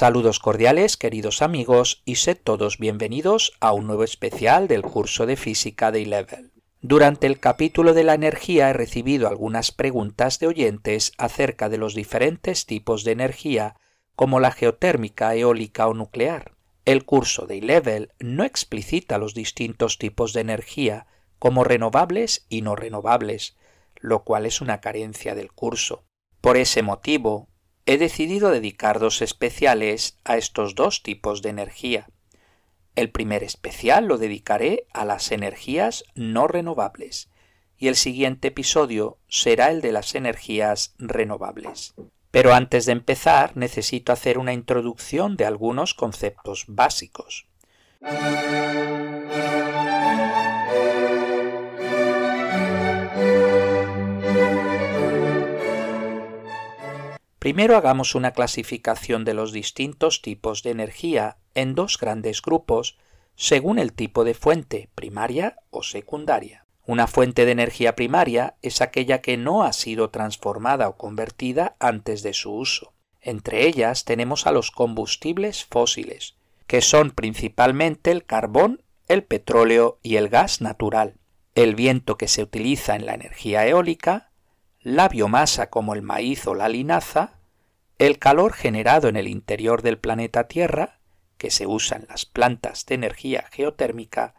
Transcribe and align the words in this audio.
Saludos 0.00 0.38
cordiales, 0.38 0.96
queridos 0.96 1.42
amigos, 1.42 2.00
y 2.06 2.14
sed 2.14 2.38
todos 2.42 2.78
bienvenidos 2.78 3.52
a 3.60 3.74
un 3.74 3.86
nuevo 3.86 4.02
especial 4.02 4.66
del 4.66 4.80
curso 4.80 5.26
de 5.26 5.36
física 5.36 5.92
de 5.92 6.06
level 6.06 6.52
Durante 6.80 7.26
el 7.26 7.38
capítulo 7.38 7.92
de 7.92 8.04
la 8.04 8.14
energía 8.14 8.70
he 8.70 8.72
recibido 8.72 9.28
algunas 9.28 9.72
preguntas 9.72 10.38
de 10.38 10.46
oyentes 10.46 11.12
acerca 11.18 11.68
de 11.68 11.76
los 11.76 11.94
diferentes 11.94 12.64
tipos 12.64 13.04
de 13.04 13.12
energía, 13.12 13.76
como 14.16 14.40
la 14.40 14.52
geotérmica, 14.52 15.34
eólica 15.34 15.86
o 15.86 15.92
nuclear. 15.92 16.52
El 16.86 17.04
curso 17.04 17.44
de 17.44 17.60
level 17.60 18.10
no 18.18 18.44
explicita 18.44 19.18
los 19.18 19.34
distintos 19.34 19.98
tipos 19.98 20.32
de 20.32 20.40
energía 20.40 21.08
como 21.38 21.62
renovables 21.62 22.46
y 22.48 22.62
no 22.62 22.74
renovables, 22.74 23.58
lo 23.96 24.24
cual 24.24 24.46
es 24.46 24.62
una 24.62 24.80
carencia 24.80 25.34
del 25.34 25.52
curso. 25.52 26.04
Por 26.40 26.56
ese 26.56 26.80
motivo, 26.80 27.49
he 27.86 27.98
decidido 27.98 28.50
dedicar 28.50 28.98
dos 28.98 29.22
especiales 29.22 30.18
a 30.24 30.36
estos 30.36 30.74
dos 30.74 31.02
tipos 31.02 31.42
de 31.42 31.50
energía. 31.50 32.08
El 32.94 33.10
primer 33.10 33.42
especial 33.42 34.06
lo 34.06 34.18
dedicaré 34.18 34.86
a 34.92 35.04
las 35.04 35.32
energías 35.32 36.04
no 36.14 36.46
renovables 36.46 37.30
y 37.78 37.88
el 37.88 37.96
siguiente 37.96 38.48
episodio 38.48 39.18
será 39.28 39.70
el 39.70 39.80
de 39.80 39.92
las 39.92 40.14
energías 40.14 40.94
renovables. 40.98 41.94
Pero 42.30 42.52
antes 42.52 42.86
de 42.86 42.92
empezar 42.92 43.56
necesito 43.56 44.12
hacer 44.12 44.38
una 44.38 44.52
introducción 44.52 45.36
de 45.36 45.46
algunos 45.46 45.94
conceptos 45.94 46.64
básicos. 46.68 47.46
Primero 57.40 57.78
hagamos 57.78 58.14
una 58.14 58.32
clasificación 58.32 59.24
de 59.24 59.32
los 59.32 59.50
distintos 59.50 60.20
tipos 60.20 60.62
de 60.62 60.72
energía 60.72 61.38
en 61.54 61.74
dos 61.74 61.96
grandes 61.98 62.42
grupos 62.42 62.98
según 63.34 63.78
el 63.78 63.94
tipo 63.94 64.24
de 64.24 64.34
fuente, 64.34 64.90
primaria 64.94 65.56
o 65.70 65.82
secundaria. 65.82 66.66
Una 66.84 67.06
fuente 67.06 67.46
de 67.46 67.52
energía 67.52 67.96
primaria 67.96 68.56
es 68.60 68.82
aquella 68.82 69.22
que 69.22 69.38
no 69.38 69.62
ha 69.62 69.72
sido 69.72 70.10
transformada 70.10 70.86
o 70.90 70.98
convertida 70.98 71.76
antes 71.80 72.22
de 72.22 72.34
su 72.34 72.52
uso. 72.52 72.92
Entre 73.22 73.66
ellas 73.66 74.04
tenemos 74.04 74.46
a 74.46 74.52
los 74.52 74.70
combustibles 74.70 75.64
fósiles, 75.64 76.36
que 76.66 76.82
son 76.82 77.10
principalmente 77.10 78.10
el 78.10 78.26
carbón, 78.26 78.82
el 79.08 79.24
petróleo 79.24 79.98
y 80.02 80.16
el 80.16 80.28
gas 80.28 80.60
natural, 80.60 81.14
el 81.54 81.74
viento 81.74 82.18
que 82.18 82.28
se 82.28 82.42
utiliza 82.42 82.96
en 82.96 83.06
la 83.06 83.14
energía 83.14 83.66
eólica, 83.66 84.29
la 84.82 85.08
biomasa 85.08 85.68
como 85.68 85.94
el 85.94 86.00
maíz 86.00 86.46
o 86.46 86.54
la 86.54 86.68
linaza, 86.68 87.38
el 87.98 88.18
calor 88.18 88.54
generado 88.54 89.08
en 89.08 89.16
el 89.16 89.28
interior 89.28 89.82
del 89.82 89.98
planeta 89.98 90.48
Tierra, 90.48 91.00
que 91.36 91.50
se 91.50 91.66
usa 91.66 91.98
en 91.98 92.06
las 92.08 92.24
plantas 92.24 92.86
de 92.86 92.94
energía 92.94 93.44
geotérmica, 93.50 94.34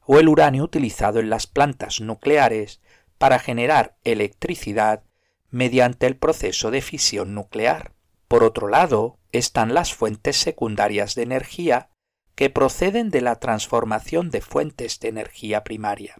o 0.00 0.18
el 0.18 0.28
uranio 0.28 0.64
utilizado 0.64 1.20
en 1.20 1.28
las 1.28 1.46
plantas 1.46 2.00
nucleares 2.00 2.80
para 3.18 3.38
generar 3.38 3.96
electricidad 4.04 5.04
mediante 5.50 6.06
el 6.06 6.16
proceso 6.16 6.70
de 6.70 6.80
fisión 6.80 7.34
nuclear. 7.34 7.92
Por 8.26 8.42
otro 8.42 8.68
lado, 8.68 9.18
están 9.32 9.74
las 9.74 9.94
fuentes 9.94 10.36
secundarias 10.36 11.14
de 11.14 11.22
energía 11.22 11.90
que 12.34 12.50
proceden 12.50 13.10
de 13.10 13.20
la 13.20 13.36
transformación 13.36 14.30
de 14.30 14.40
fuentes 14.40 14.98
de 15.00 15.08
energía 15.08 15.62
primaria 15.62 16.16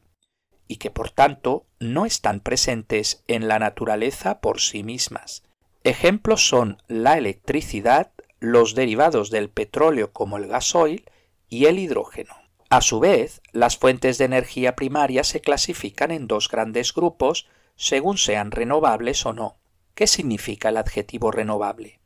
y 0.69 0.77
que 0.77 0.91
por 0.91 1.11
tanto 1.11 1.67
no 1.79 2.07
están 2.07 2.41
presentes 2.41 3.23
en 3.29 3.49
la 3.49 3.59
naturaleza 3.59 4.41
por 4.41 4.61
sí 4.61 4.83
mismas. 4.83 5.43
Ejemplos 5.83 6.49
son 6.49 6.79
la 6.89 7.19
electricidad, 7.19 8.13
los 8.41 8.75
derivados 8.75 9.31
del 9.31 9.51
petróleo 9.51 10.13
como 10.13 10.39
el 10.39 10.47
gasoil 10.47 11.05
y 11.49 11.67
el 11.67 11.79
hidrógeno. 11.79 12.35
A 12.71 12.81
su 12.81 13.01
vez, 13.01 13.43
las 13.53 13.77
fuentes 13.77 14.19
de 14.19 14.25
energía 14.25 14.75
primaria 14.75 15.23
se 15.25 15.41
clasifican 15.41 16.11
en 16.11 16.27
dos 16.27 16.49
grandes 16.49 16.95
grupos 16.95 17.47
según 17.77 18.19
sean 18.19 18.51
renovables 18.51 19.27
o 19.27 19.33
no. 19.33 19.59
¿Qué 19.95 20.07
significa 20.07 20.71
el 20.71 20.79
adjetivo 20.79 21.31
renovable? 21.31 22.01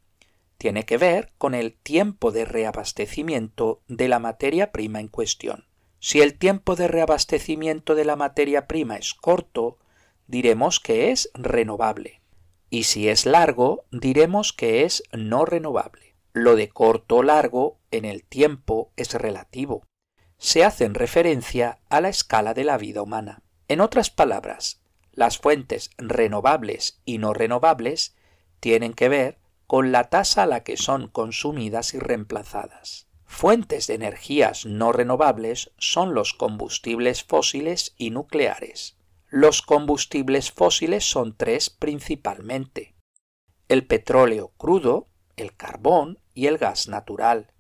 Tiene 0.59 0.85
que 0.85 0.99
ver 0.99 1.33
con 1.39 1.55
el 1.55 1.75
tiempo 1.75 2.33
de 2.33 2.45
reabastecimiento 2.45 3.81
de 3.87 4.09
la 4.09 4.19
materia 4.19 4.73
prima 4.73 4.99
en 5.01 5.09
cuestión. 5.09 5.68
Si 6.01 6.21
el 6.21 6.39
tiempo 6.39 6.77
de 6.77 6.89
reabastecimiento 6.89 7.95
de 7.95 8.05
la 8.05 8.17
materia 8.17 8.67
prima 8.67 8.97
es 8.97 9.15
corto, 9.15 9.79
diremos 10.29 10.79
que 10.79 11.11
es 11.11 11.31
renovable. 11.35 12.21
Y 12.71 12.85
si 12.85 13.09
es 13.09 13.27
largo, 13.27 13.85
diremos 13.91 14.53
que 14.53 14.85
es 14.85 15.03
no 15.13 15.45
renovable. 15.45 16.15
Lo 16.33 16.55
de 16.55 16.69
corto 16.69 17.17
o 17.17 17.23
largo 17.23 17.79
en 17.91 18.05
el 18.05 18.23
tiempo 18.23 18.93
es 18.97 19.15
relativo. 19.15 19.83
Se 20.37 20.65
hace 20.65 20.85
en 20.85 20.95
referencia 20.95 21.81
a 21.89 22.01
la 22.01 22.11
escala 22.11 22.55
de 22.55 22.63
la 22.63 22.79
vida 22.79 23.03
humana. 23.03 23.43
En 23.67 23.81
otras 23.81 24.11
palabras, 24.11 24.81
las 25.13 25.39
fuentes 25.39 25.91
renovables 25.99 27.01
y 27.05 27.19
no 27.19 27.35
renovables 27.35 28.15
tienen 28.61 28.93
que 28.93 29.09
ver 29.09 29.39
con 29.67 29.91
la 29.91 30.05
tasa 30.05 30.45
a 30.45 30.47
la 30.47 30.63
que 30.63 30.77
son 30.77 31.09
consumidas 31.09 31.93
y 31.95 31.99
reemplazadas. 31.99 33.08
Fuentes 33.29 33.87
de 33.87 33.95
energías 33.95 34.67
no 34.67 34.91
renovables 34.91 35.71
son 35.79 36.13
los 36.13 36.33
combustibles 36.35 37.23
fósiles 37.23 37.95
y 37.97 38.11
nucleares. 38.11 38.97
Los 39.29 39.63
combustibles 39.63 40.51
fósiles 40.51 41.05
son 41.05 41.37
tres 41.37 41.71
principalmente. 41.71 42.97
El 43.69 43.87
petróleo 43.87 44.51
crudo, 44.57 45.07
el 45.37 45.55
carbón 45.55 46.19
y 46.35 46.47
el 46.47 46.59
gas 46.59 46.89
natural, 46.89 47.53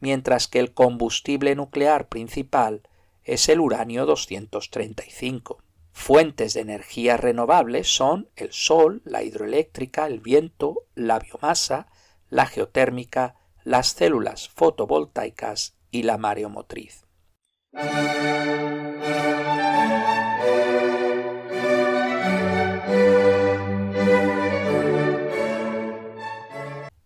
mientras 0.00 0.48
que 0.48 0.58
el 0.58 0.74
combustible 0.74 1.54
nuclear 1.54 2.08
principal 2.08 2.82
es 3.24 3.48
el 3.48 3.60
uranio 3.60 4.04
235. 4.04 5.62
Fuentes 5.92 6.52
de 6.52 6.60
energía 6.60 7.16
renovables 7.16 7.88
son 7.88 8.28
el 8.36 8.52
sol, 8.52 9.00
la 9.04 9.22
hidroeléctrica, 9.22 10.06
el 10.06 10.20
viento, 10.20 10.82
la 10.94 11.20
biomasa, 11.20 11.86
la 12.28 12.44
geotérmica, 12.44 13.36
las 13.66 13.88
células 13.88 14.48
fotovoltaicas 14.48 15.74
y 15.90 16.04
la 16.04 16.18
mareomotriz. 16.18 17.04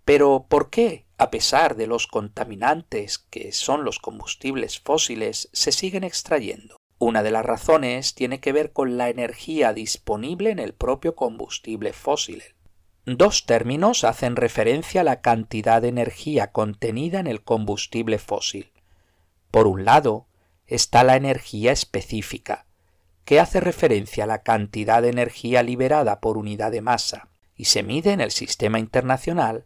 Pero 0.04 0.44
¿por 0.50 0.68
qué, 0.68 1.06
a 1.16 1.30
pesar 1.30 1.76
de 1.76 1.86
los 1.86 2.06
contaminantes 2.06 3.16
que 3.16 3.52
son 3.52 3.84
los 3.84 3.98
combustibles 3.98 4.80
fósiles, 4.80 5.48
se 5.54 5.72
siguen 5.72 6.04
extrayendo? 6.04 6.76
Una 6.98 7.22
de 7.22 7.30
las 7.30 7.46
razones 7.46 8.14
tiene 8.14 8.40
que 8.40 8.52
ver 8.52 8.74
con 8.74 8.98
la 8.98 9.08
energía 9.08 9.72
disponible 9.72 10.50
en 10.50 10.58
el 10.58 10.74
propio 10.74 11.14
combustible 11.14 11.94
fósil. 11.94 12.42
Dos 13.06 13.46
términos 13.46 14.04
hacen 14.04 14.36
referencia 14.36 15.00
a 15.00 15.04
la 15.04 15.22
cantidad 15.22 15.80
de 15.80 15.88
energía 15.88 16.52
contenida 16.52 17.18
en 17.18 17.26
el 17.26 17.42
combustible 17.42 18.18
fósil. 18.18 18.72
Por 19.50 19.66
un 19.66 19.86
lado, 19.86 20.26
está 20.66 21.02
la 21.02 21.16
energía 21.16 21.72
específica, 21.72 22.66
que 23.24 23.40
hace 23.40 23.58
referencia 23.58 24.24
a 24.24 24.26
la 24.26 24.42
cantidad 24.42 25.00
de 25.00 25.08
energía 25.08 25.62
liberada 25.62 26.20
por 26.20 26.36
unidad 26.36 26.72
de 26.72 26.82
masa, 26.82 27.28
y 27.56 27.64
se 27.64 27.82
mide 27.82 28.12
en 28.12 28.20
el 28.20 28.32
sistema 28.32 28.78
internacional 28.78 29.64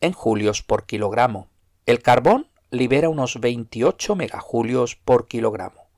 en 0.00 0.12
julios 0.12 0.62
por 0.62 0.86
kilogramo. 0.86 1.48
El 1.86 2.02
carbón 2.02 2.48
libera 2.70 3.08
unos 3.08 3.40
28 3.40 4.14
megajulios 4.14 4.94
por 4.94 5.26
kilogramo, 5.26 5.88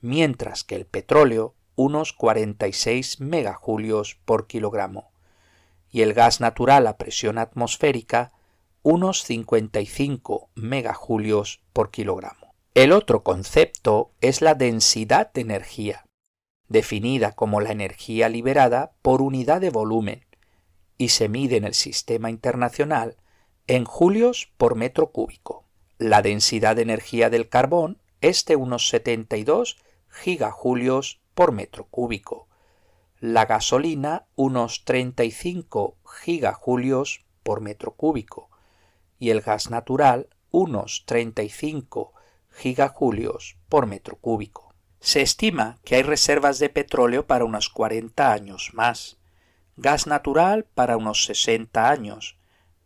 mientras 0.00 0.64
que 0.64 0.74
el 0.74 0.86
petróleo 0.86 1.54
unos 1.76 2.12
46 2.12 3.20
megajulios 3.20 4.18
por 4.24 4.48
kilogramo 4.48 5.10
y 5.90 6.02
el 6.02 6.14
gas 6.14 6.40
natural 6.40 6.86
a 6.86 6.96
presión 6.96 7.38
atmosférica 7.38 8.32
unos 8.82 9.24
55 9.24 10.50
megajulios 10.54 11.60
por 11.72 11.90
kilogramo. 11.90 12.54
El 12.74 12.92
otro 12.92 13.22
concepto 13.22 14.12
es 14.20 14.42
la 14.42 14.54
densidad 14.54 15.32
de 15.32 15.40
energía, 15.40 16.06
definida 16.68 17.32
como 17.32 17.60
la 17.60 17.72
energía 17.72 18.28
liberada 18.28 18.92
por 19.02 19.22
unidad 19.22 19.60
de 19.60 19.70
volumen, 19.70 20.26
y 20.98 21.08
se 21.08 21.28
mide 21.28 21.56
en 21.56 21.64
el 21.64 21.74
sistema 21.74 22.30
internacional 22.30 23.16
en 23.66 23.84
julios 23.84 24.52
por 24.56 24.76
metro 24.76 25.10
cúbico. 25.10 25.64
La 25.98 26.22
densidad 26.22 26.76
de 26.76 26.82
energía 26.82 27.30
del 27.30 27.48
carbón 27.48 28.00
es 28.20 28.44
de 28.44 28.56
unos 28.56 28.88
72 28.88 29.78
gigajulios 30.10 31.20
por 31.34 31.52
metro 31.52 31.86
cúbico, 31.86 32.48
la 33.20 33.46
gasolina 33.46 34.26
unos 34.34 34.84
35 34.84 35.96
gigajulios 36.04 37.24
por 37.42 37.62
metro 37.62 37.92
cúbico 37.92 38.50
y 39.18 39.30
el 39.30 39.40
gas 39.40 39.70
natural 39.70 40.28
unos 40.50 41.04
35 41.06 42.12
gigajulios 42.50 43.56
por 43.68 43.86
metro 43.86 44.16
cúbico. 44.16 44.74
Se 45.00 45.22
estima 45.22 45.78
que 45.84 45.96
hay 45.96 46.02
reservas 46.02 46.58
de 46.58 46.68
petróleo 46.68 47.26
para 47.26 47.44
unos 47.44 47.70
40 47.70 48.32
años 48.32 48.70
más, 48.74 49.18
gas 49.76 50.06
natural 50.06 50.64
para 50.74 50.98
unos 50.98 51.24
60 51.24 51.88
años 51.88 52.36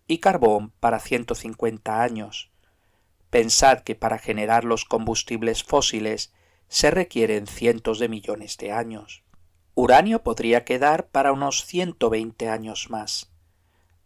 y 0.07 0.19
carbón 0.19 0.73
para 0.79 1.01
150 1.01 2.03
años. 2.03 2.51
Pensad 3.31 3.81
que 3.81 3.97
para 3.97 4.19
generar 4.19 4.65
los 4.65 4.85
combustibles 4.85 5.65
fósiles 5.65 6.33
se 6.69 6.91
requieren 6.91 7.49
cientos 7.49 7.99
de 7.99 8.09
millones 8.09 8.57
de 8.59 8.71
años. 8.73 9.25
Uranio 9.75 10.23
podría 10.23 10.65
quedar 10.65 11.09
para 11.09 11.33
unos 11.33 11.65
120 11.65 12.49
años 12.49 12.91
más. 12.91 13.31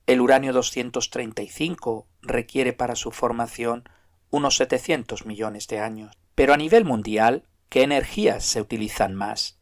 El 0.06 0.20
uranio 0.20 0.52
235 0.52 2.06
requiere 2.20 2.75
para 2.75 2.94
su 2.94 3.11
formación 3.11 3.88
unos 4.31 4.56
700 4.56 5.25
millones 5.25 5.66
de 5.69 5.78
años. 5.78 6.14
Pero 6.34 6.52
a 6.52 6.56
nivel 6.58 6.84
mundial, 6.84 7.44
¿qué 7.70 7.82
energías 7.82 8.44
se 8.44 8.61
utilizan 8.61 9.14
más? 9.14 9.58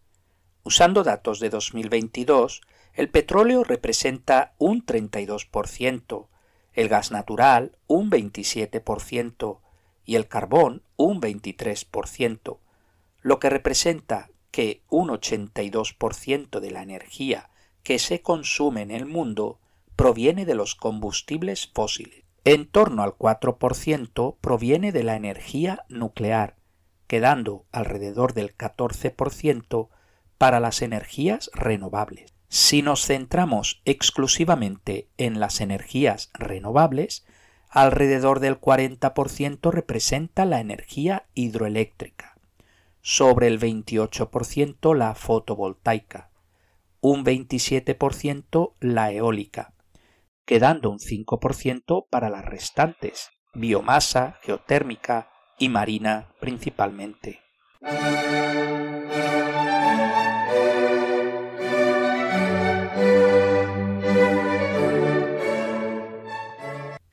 Usando 0.64 1.04
datos 1.04 1.38
de 1.38 1.50
2022, 1.50 2.62
el 2.94 3.08
petróleo 3.08 3.62
representa 3.62 4.55
un 4.58 4.84
32%, 4.84 6.28
el 6.72 6.88
gas 6.88 7.10
natural 7.10 7.76
un 7.87 8.10
27% 8.10 9.60
y 10.05 10.16
el 10.16 10.26
carbón 10.26 10.82
un 10.96 11.20
23%, 11.20 12.58
lo 13.20 13.38
que 13.38 13.50
representa 13.50 14.31
que 14.52 14.82
un 14.88 15.08
82% 15.08 16.60
de 16.60 16.70
la 16.70 16.82
energía 16.82 17.50
que 17.82 17.99
se 17.99 18.22
consume 18.22 18.82
en 18.82 18.93
el 18.93 19.06
mundo 19.06 19.58
proviene 19.96 20.46
de 20.46 20.54
los 20.54 20.76
combustibles 20.76 21.69
fósiles. 21.75 22.25
En 22.44 22.66
torno 22.66 23.02
al 23.02 23.12
4% 23.12 24.37
proviene 24.40 24.93
de 24.93 25.02
la 25.02 25.16
energía 25.16 25.84
nuclear, 25.88 26.56
quedando 27.06 27.66
alrededor 27.72 28.34
del 28.34 28.56
14% 28.56 29.88
para 30.38 30.60
las 30.60 30.82
energías 30.82 31.50
renovables. 31.55 32.32
Si 32.48 32.82
nos 32.82 33.06
centramos 33.06 33.81
exclusivamente 33.84 35.08
en 35.16 35.40
las 35.40 35.60
energías 35.60 36.31
renovables, 36.34 37.25
alrededor 37.70 38.40
del 38.40 38.60
40% 38.60 39.70
representa 39.70 40.44
la 40.44 40.60
energía 40.60 41.25
hidroeléctrica, 41.32 42.31
sobre 43.02 43.49
el 43.49 43.58
28% 43.58 44.96
la 44.96 45.14
fotovoltaica, 45.16 46.31
un 47.00 47.25
27% 47.25 48.76
la 48.78 49.10
eólica, 49.10 49.75
quedando 50.44 50.88
un 50.88 51.00
5% 51.00 52.06
para 52.08 52.31
las 52.31 52.44
restantes, 52.44 53.31
biomasa, 53.54 54.38
geotérmica 54.43 55.28
y 55.58 55.69
marina 55.69 56.32
principalmente. 56.40 57.40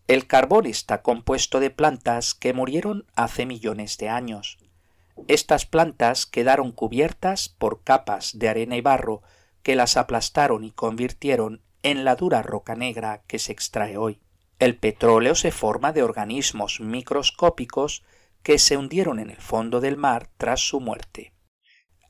El 0.07 0.27
carbón 0.27 0.67
está 0.67 1.01
compuesto 1.01 1.59
de 1.59 1.71
plantas 1.71 2.35
que 2.35 2.53
murieron 2.53 3.05
hace 3.15 3.45
millones 3.45 3.97
de 3.97 4.09
años. 4.09 4.57
Estas 5.27 5.65
plantas 5.65 6.25
quedaron 6.25 6.71
cubiertas 6.71 7.49
por 7.49 7.83
capas 7.83 8.37
de 8.39 8.49
arena 8.49 8.77
y 8.77 8.81
barro 8.81 9.21
que 9.63 9.75
las 9.75 9.97
aplastaron 9.97 10.63
y 10.63 10.71
convirtieron 10.71 11.61
en 11.83 12.05
la 12.05 12.15
dura 12.15 12.41
roca 12.41 12.75
negra 12.75 13.21
que 13.27 13.39
se 13.39 13.51
extrae 13.51 13.97
hoy. 13.97 14.19
El 14.59 14.77
petróleo 14.77 15.35
se 15.35 15.51
forma 15.51 15.93
de 15.93 16.03
organismos 16.03 16.79
microscópicos 16.79 18.03
que 18.43 18.59
se 18.59 18.77
hundieron 18.77 19.19
en 19.19 19.29
el 19.29 19.37
fondo 19.37 19.79
del 19.79 19.97
mar 19.97 20.29
tras 20.37 20.61
su 20.61 20.79
muerte. 20.79 21.33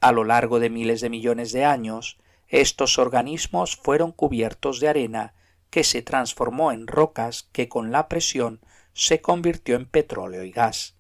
A 0.02 0.12
lo 0.12 0.24
largo 0.24 0.60
de 0.60 0.70
miles 0.70 1.02
de 1.02 1.10
millones 1.10 1.52
de 1.52 1.66
años, 1.66 2.18
estos 2.48 2.98
organismos 2.98 3.76
fueron 3.76 4.12
cubiertos 4.12 4.80
de 4.80 4.88
arena 4.88 5.34
que 5.70 5.84
se 5.84 6.02
transformó 6.02 6.72
en 6.72 6.88
rocas 6.88 7.50
que 7.52 7.70
con 7.70 7.92
la 7.92 8.08
presión 8.08 8.62
se 8.94 9.22
convirtió 9.22 9.76
en 9.76 9.86
petróleo 9.86 10.44
y 10.44 10.52
gas. 10.52 10.96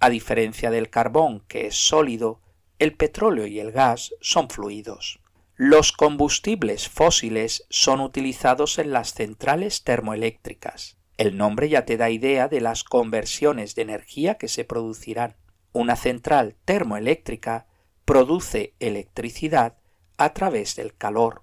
A 0.00 0.10
diferencia 0.10 0.70
del 0.70 0.90
carbón, 0.90 1.40
que 1.48 1.66
es 1.66 1.74
sólido, 1.74 2.40
el 2.78 2.94
petróleo 2.94 3.46
y 3.46 3.58
el 3.58 3.72
gas 3.72 4.14
son 4.20 4.48
fluidos. 4.48 5.20
Los 5.56 5.90
combustibles 5.90 6.88
fósiles 6.88 7.66
son 7.68 8.00
utilizados 8.00 8.78
en 8.78 8.92
las 8.92 9.14
centrales 9.14 9.82
termoeléctricas. 9.82 10.98
El 11.16 11.36
nombre 11.36 11.68
ya 11.68 11.84
te 11.84 11.96
da 11.96 12.10
idea 12.10 12.46
de 12.46 12.60
las 12.60 12.84
conversiones 12.84 13.74
de 13.74 13.82
energía 13.82 14.36
que 14.36 14.46
se 14.46 14.64
producirán. 14.64 15.36
Una 15.72 15.96
central 15.96 16.54
termoeléctrica 16.64 17.66
produce 18.04 18.74
electricidad 18.78 19.78
a 20.16 20.32
través 20.32 20.76
del 20.76 20.94
calor. 20.94 21.42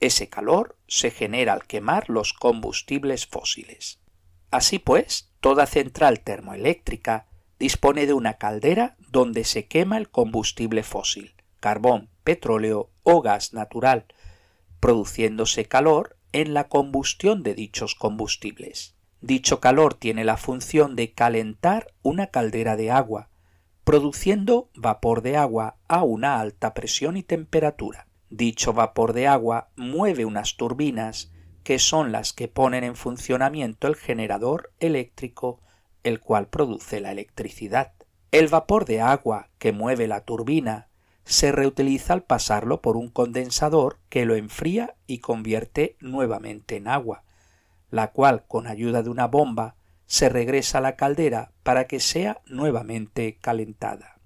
Ese 0.00 0.30
calor 0.30 0.78
se 0.88 1.10
genera 1.10 1.52
al 1.52 1.66
quemar 1.66 2.08
los 2.08 2.32
combustibles 2.32 3.26
fósiles. 3.26 4.00
Así 4.50 4.78
pues, 4.78 5.30
toda 5.40 5.66
central 5.66 6.20
termoeléctrica 6.20 7.26
dispone 7.58 8.06
de 8.06 8.12
una 8.12 8.34
caldera 8.34 8.96
donde 9.10 9.44
se 9.44 9.66
quema 9.66 9.96
el 9.96 10.10
combustible 10.10 10.82
fósil, 10.82 11.34
carbón, 11.60 12.10
petróleo 12.24 12.90
o 13.02 13.22
gas 13.22 13.52
natural, 13.52 14.06
produciéndose 14.80 15.66
calor 15.66 16.16
en 16.32 16.54
la 16.54 16.68
combustión 16.68 17.42
de 17.42 17.54
dichos 17.54 17.94
combustibles. 17.94 18.94
Dicho 19.20 19.60
calor 19.60 19.94
tiene 19.94 20.24
la 20.24 20.36
función 20.36 20.94
de 20.94 21.12
calentar 21.12 21.94
una 22.02 22.28
caldera 22.28 22.76
de 22.76 22.90
agua, 22.90 23.30
produciendo 23.84 24.68
vapor 24.74 25.22
de 25.22 25.36
agua 25.36 25.78
a 25.88 26.02
una 26.02 26.40
alta 26.40 26.74
presión 26.74 27.16
y 27.16 27.22
temperatura. 27.22 28.08
Dicho 28.28 28.72
vapor 28.72 29.12
de 29.12 29.26
agua 29.28 29.70
mueve 29.76 30.24
unas 30.24 30.56
turbinas 30.56 31.32
que 31.62 31.78
son 31.78 32.12
las 32.12 32.32
que 32.32 32.48
ponen 32.48 32.84
en 32.84 32.96
funcionamiento 32.96 33.88
el 33.88 33.96
generador 33.96 34.72
eléctrico, 34.78 35.62
el 36.06 36.20
cual 36.20 36.46
produce 36.46 37.00
la 37.00 37.10
electricidad. 37.10 37.92
El 38.30 38.46
vapor 38.46 38.84
de 38.84 39.00
agua 39.00 39.48
que 39.58 39.72
mueve 39.72 40.06
la 40.06 40.20
turbina 40.20 40.86
se 41.24 41.50
reutiliza 41.50 42.12
al 42.12 42.22
pasarlo 42.22 42.80
por 42.80 42.96
un 42.96 43.08
condensador 43.08 43.98
que 44.08 44.24
lo 44.24 44.36
enfría 44.36 44.94
y 45.08 45.18
convierte 45.18 45.96
nuevamente 45.98 46.76
en 46.76 46.86
agua, 46.86 47.24
la 47.90 48.12
cual 48.12 48.44
con 48.46 48.68
ayuda 48.68 49.02
de 49.02 49.10
una 49.10 49.26
bomba 49.26 49.74
se 50.06 50.28
regresa 50.28 50.78
a 50.78 50.80
la 50.80 50.94
caldera 50.94 51.50
para 51.64 51.88
que 51.88 51.98
sea 51.98 52.40
nuevamente 52.46 53.38
calentada. 53.40 54.20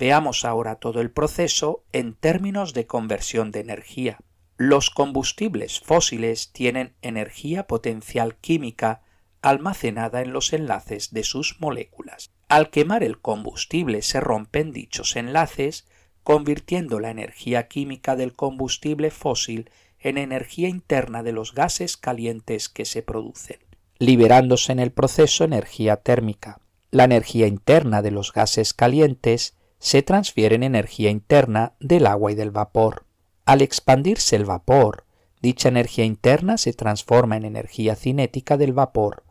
Veamos 0.00 0.46
ahora 0.46 0.76
todo 0.76 1.02
el 1.02 1.10
proceso 1.10 1.84
en 1.92 2.14
términos 2.14 2.72
de 2.72 2.86
conversión 2.86 3.50
de 3.50 3.60
energía. 3.60 4.18
Los 4.56 4.88
combustibles 4.88 5.80
fósiles 5.80 6.52
tienen 6.52 6.94
energía 7.02 7.66
potencial 7.66 8.36
química 8.36 9.02
almacenada 9.42 10.22
en 10.22 10.32
los 10.32 10.54
enlaces 10.54 11.12
de 11.12 11.22
sus 11.22 11.60
moléculas. 11.60 12.30
Al 12.48 12.70
quemar 12.70 13.02
el 13.02 13.20
combustible 13.20 14.00
se 14.00 14.20
rompen 14.20 14.72
dichos 14.72 15.16
enlaces, 15.16 15.86
convirtiendo 16.22 16.98
la 16.98 17.10
energía 17.10 17.68
química 17.68 18.16
del 18.16 18.34
combustible 18.34 19.10
fósil 19.10 19.68
en 19.98 20.16
energía 20.16 20.70
interna 20.70 21.22
de 21.22 21.32
los 21.32 21.52
gases 21.52 21.98
calientes 21.98 22.70
que 22.70 22.86
se 22.86 23.02
producen, 23.02 23.58
liberándose 23.98 24.72
en 24.72 24.78
el 24.78 24.92
proceso 24.92 25.44
energía 25.44 25.96
térmica. 25.96 26.58
La 26.90 27.04
energía 27.04 27.46
interna 27.46 28.00
de 28.00 28.12
los 28.12 28.32
gases 28.32 28.72
calientes 28.72 29.59
se 29.80 30.02
transfiere 30.02 30.54
en 30.54 30.62
energía 30.62 31.10
interna 31.10 31.72
del 31.80 32.06
agua 32.06 32.30
y 32.30 32.34
del 32.36 32.50
vapor. 32.52 33.06
Al 33.46 33.62
expandirse 33.62 34.36
el 34.36 34.44
vapor, 34.44 35.04
dicha 35.40 35.68
energía 35.68 36.04
interna 36.04 36.58
se 36.58 36.74
transforma 36.74 37.36
en 37.36 37.46
energía 37.46 37.96
cinética 37.96 38.56
del 38.56 38.74
vapor, 38.74 39.24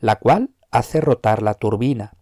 la 0.00 0.16
cual 0.16 0.50
hace 0.70 1.00
rotar 1.00 1.42
la 1.42 1.54
turbina, 1.54 2.14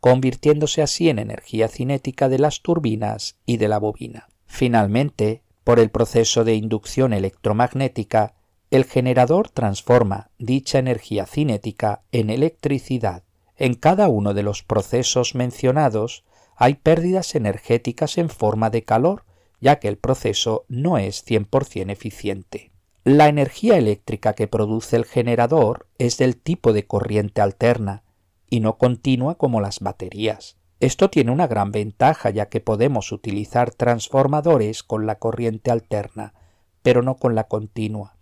convirtiéndose 0.00 0.82
así 0.82 1.08
en 1.08 1.18
energía 1.18 1.68
cinética 1.68 2.28
de 2.28 2.38
las 2.38 2.62
turbinas 2.62 3.36
y 3.44 3.56
de 3.56 3.68
la 3.68 3.78
bobina. 3.78 4.28
Finalmente, 4.46 5.42
por 5.64 5.80
el 5.80 5.90
proceso 5.90 6.44
de 6.44 6.54
inducción 6.54 7.12
electromagnética, 7.12 8.34
el 8.70 8.84
generador 8.84 9.50
transforma 9.50 10.30
dicha 10.38 10.78
energía 10.78 11.26
cinética 11.26 12.02
en 12.12 12.30
electricidad. 12.30 13.24
En 13.56 13.74
cada 13.74 14.08
uno 14.08 14.32
de 14.32 14.44
los 14.44 14.62
procesos 14.62 15.34
mencionados 15.34 16.24
hay 16.56 16.74
pérdidas 16.74 17.34
energéticas 17.34 18.18
en 18.18 18.30
forma 18.30 18.70
de 18.70 18.82
calor, 18.82 19.24
ya 19.60 19.78
que 19.78 19.88
el 19.88 19.98
proceso 19.98 20.64
no 20.68 20.98
es 20.98 21.24
100% 21.26 21.90
eficiente. 21.90 22.72
La 23.04 23.28
energía 23.28 23.76
eléctrica 23.76 24.32
que 24.32 24.48
produce 24.48 24.96
el 24.96 25.04
generador 25.04 25.86
es 25.98 26.16
del 26.16 26.36
tipo 26.36 26.72
de 26.72 26.86
corriente 26.86 27.40
alterna 27.40 28.02
y 28.50 28.60
no 28.60 28.78
continua 28.78 29.36
como 29.36 29.60
las 29.60 29.80
baterías. 29.80 30.56
Esto 30.80 31.08
tiene 31.08 31.30
una 31.30 31.46
gran 31.46 31.72
ventaja 31.72 32.30
ya 32.30 32.48
que 32.48 32.60
podemos 32.60 33.12
utilizar 33.12 33.70
transformadores 33.70 34.82
con 34.82 35.06
la 35.06 35.18
corriente 35.18 35.70
alterna, 35.70 36.34
pero 36.82 37.02
no 37.02 37.16
con 37.16 37.34
la 37.34 37.44
continua. 37.44 38.16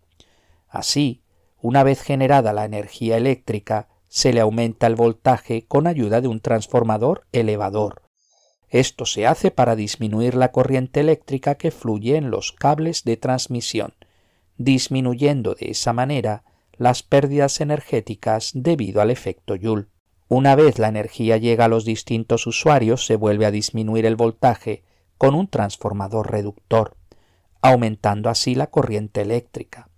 Así, 0.69 1.23
una 1.61 1.83
vez 1.83 2.01
generada 2.03 2.53
la 2.53 2.65
energía 2.65 3.17
eléctrica, 3.17 3.89
se 4.09 4.33
le 4.33 4.41
aumenta 4.41 4.87
el 4.87 4.97
voltaje 4.97 5.67
con 5.67 5.87
ayuda 5.87 6.21
de 6.21 6.29
un 6.29 6.41
transformador 6.41 7.27
elevador, 7.33 8.04
Esto 8.75 9.07
se 9.07 9.25
hace 9.25 9.53
para 9.53 9.77
disminuir 9.77 10.35
la 10.35 10.51
corriente 10.51 10.99
eléctrica 10.99 11.55
que 11.55 11.71
fluye 11.71 12.17
en 12.17 12.33
los 12.33 12.51
cables 12.51 13.05
de 13.05 13.17
transmisión, 13.17 13.95
disminuyendo 14.57 15.55
de 15.55 15.71
esa 15.71 15.93
manera 15.93 16.43
las 16.73 17.05
pérdidas 17.05 17.61
energéticas 17.61 18.51
debido 18.53 19.01
al 19.01 19.13
efecto 19.13 19.55
Joule. 19.55 19.87
Una 20.27 20.57
vez 20.57 20.81
la 20.81 20.89
energía 20.89 21.37
llega 21.37 21.67
a 21.67 21.69
los 21.69 21.85
distintos 21.85 22.49
usuarios, 22.49 23.07
se 23.07 23.15
vuelve 23.15 23.47
a 23.47 23.53
disminuir 23.53 24.07
el 24.07 24.17
voltaje 24.17 24.83
con 25.19 25.37
un 25.37 25.47
transformador 25.47 26.33
reductor, 26.33 26.97
aumentando 27.63 28.29
así 28.29 28.57
la 28.57 28.67
corriente 28.67 29.21
eléctrica. 29.21 29.89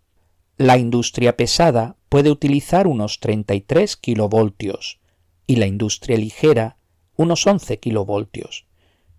La 0.59 0.76
industria 0.76 1.35
pesada 1.35 1.97
puede 2.11 2.30
utilizar 2.30 2.87
unos 2.87 3.21
33 3.21 3.97
kilovoltios 3.97 5.00
y 5.47 5.56
la 5.56 5.64
industria 5.64 6.18
ligera 6.18 6.76
unos 7.16 7.47
11 7.47 7.78
kilovoltios, 7.78 8.65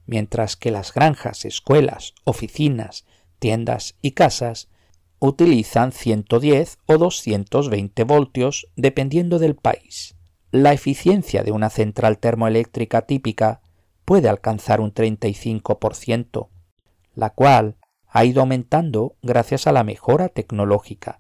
mientras 0.07 0.55
que 0.55 0.71
las 0.71 0.93
granjas, 0.93 1.45
escuelas, 1.45 2.15
oficinas, 2.23 3.05
tiendas 3.37 3.95
y 4.01 4.11
casas 4.11 4.69
utilizan 5.19 5.91
110 5.91 6.79
o 6.85 6.97
220 6.97 8.03
voltios 8.03 8.67
dependiendo 8.75 9.37
del 9.39 9.55
país. 9.55 10.15
La 10.51 10.73
eficiencia 10.73 11.43
de 11.43 11.51
una 11.51 11.69
central 11.69 12.19
termoeléctrica 12.19 13.01
típica 13.01 13.61
puede 14.05 14.29
alcanzar 14.29 14.79
un 14.79 14.93
35%, 14.93 16.47
la 17.13 17.31
cual 17.31 17.75
ha 18.07 18.23
ido 18.23 18.41
aumentando 18.41 19.17
gracias 19.21 19.67
a 19.67 19.73
la 19.73 19.83
mejora 19.83 20.29
tecnológica, 20.29 21.19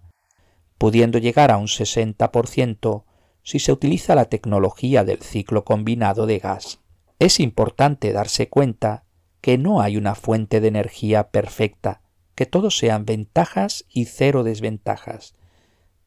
pudiendo 0.77 1.17
llegar 1.17 1.51
a 1.51 1.57
un 1.57 1.67
60% 1.67 3.03
si 3.43 3.59
se 3.59 3.71
utiliza 3.71 4.15
la 4.15 4.25
tecnología 4.25 5.03
del 5.03 5.21
ciclo 5.21 5.65
combinado 5.65 6.25
de 6.25 6.39
gas. 6.39 6.79
Es 7.19 7.39
importante 7.39 8.13
darse 8.13 8.47
cuenta 8.47 9.03
que 9.41 9.57
no 9.57 9.81
hay 9.81 9.97
una 9.97 10.13
fuente 10.13 10.61
de 10.61 10.67
energía 10.67 11.29
perfecta, 11.29 12.01
que 12.35 12.45
todos 12.45 12.77
sean 12.77 13.05
ventajas 13.05 13.85
y 13.89 14.05
cero 14.05 14.43
desventajas. 14.43 15.33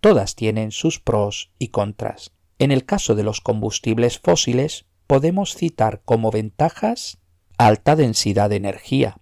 Todas 0.00 0.36
tienen 0.36 0.70
sus 0.70 1.00
pros 1.00 1.50
y 1.58 1.68
contras. 1.68 2.32
En 2.58 2.70
el 2.70 2.84
caso 2.84 3.14
de 3.14 3.24
los 3.24 3.40
combustibles 3.40 4.18
fósiles, 4.18 4.86
podemos 5.06 5.54
citar 5.56 6.02
como 6.04 6.30
ventajas 6.30 7.18
alta 7.58 7.96
densidad 7.96 8.48
de 8.48 8.56
energía. 8.56 9.18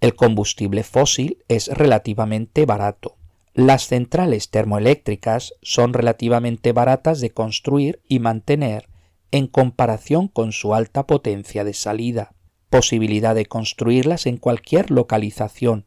El 0.00 0.14
combustible 0.14 0.82
fósil 0.82 1.44
es 1.48 1.68
relativamente 1.68 2.66
barato. 2.66 3.16
Las 3.54 3.86
centrales 3.86 4.50
termoeléctricas 4.50 5.54
son 5.62 5.94
relativamente 5.94 6.72
baratas 6.72 7.20
de 7.20 7.30
construir 7.30 8.02
y 8.06 8.18
mantener 8.18 8.88
en 9.30 9.46
comparación 9.46 10.28
con 10.28 10.52
su 10.52 10.74
alta 10.74 11.06
potencia 11.06 11.64
de 11.64 11.74
salida, 11.74 12.34
posibilidad 12.70 13.34
de 13.34 13.46
construirlas 13.46 14.26
en 14.26 14.36
cualquier 14.36 14.90
localización, 14.90 15.84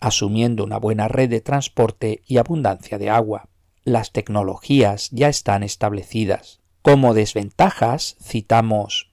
asumiendo 0.00 0.64
una 0.64 0.78
buena 0.78 1.08
red 1.08 1.30
de 1.30 1.40
transporte 1.40 2.22
y 2.26 2.38
abundancia 2.38 2.98
de 2.98 3.10
agua. 3.10 3.48
Las 3.84 4.12
tecnologías 4.12 5.08
ya 5.10 5.28
están 5.28 5.62
establecidas. 5.62 6.60
Como 6.82 7.14
desventajas 7.14 8.16
citamos 8.22 9.12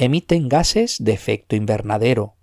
emiten 0.00 0.48
gases 0.48 1.02
de 1.02 1.12
efecto 1.12 1.56
invernadero, 1.56 2.36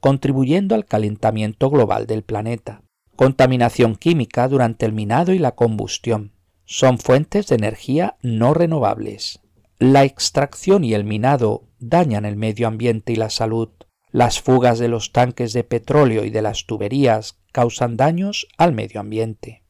contribuyendo 0.00 0.74
al 0.74 0.86
calentamiento 0.86 1.68
global 1.68 2.06
del 2.06 2.22
planeta 2.22 2.82
contaminación 3.16 3.94
química 3.94 4.48
durante 4.48 4.86
el 4.86 4.92
minado 4.92 5.32
y 5.32 5.38
la 5.38 5.52
combustión. 5.52 6.32
Son 6.64 6.98
fuentes 6.98 7.46
de 7.46 7.56
energía 7.56 8.16
no 8.22 8.54
renovables. 8.54 9.40
La 9.84 10.04
extracción 10.04 10.84
y 10.84 10.94
el 10.94 11.02
minado 11.02 11.64
dañan 11.80 12.24
el 12.24 12.36
medio 12.36 12.68
ambiente 12.68 13.12
y 13.14 13.16
la 13.16 13.30
salud. 13.30 13.68
Las 14.12 14.40
fugas 14.40 14.78
de 14.78 14.86
los 14.86 15.10
tanques 15.10 15.52
de 15.54 15.64
petróleo 15.64 16.24
y 16.24 16.30
de 16.30 16.40
las 16.40 16.66
tuberías 16.66 17.40
causan 17.50 17.96
daños 17.96 18.46
al 18.58 18.74
medio 18.74 19.00
ambiente. 19.00 19.64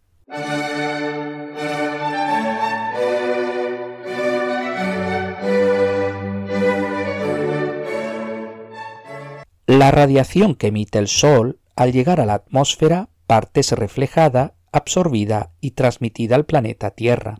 La 9.66 9.90
radiación 9.92 10.56
que 10.56 10.66
emite 10.66 10.98
el 10.98 11.08
Sol 11.08 11.58
al 11.74 11.92
llegar 11.92 12.20
a 12.20 12.26
la 12.26 12.34
atmósfera 12.34 13.08
partes 13.26 13.72
reflejada, 13.72 14.56
absorbida 14.72 15.54
y 15.62 15.70
transmitida 15.70 16.36
al 16.36 16.44
planeta 16.44 16.90
Tierra, 16.90 17.38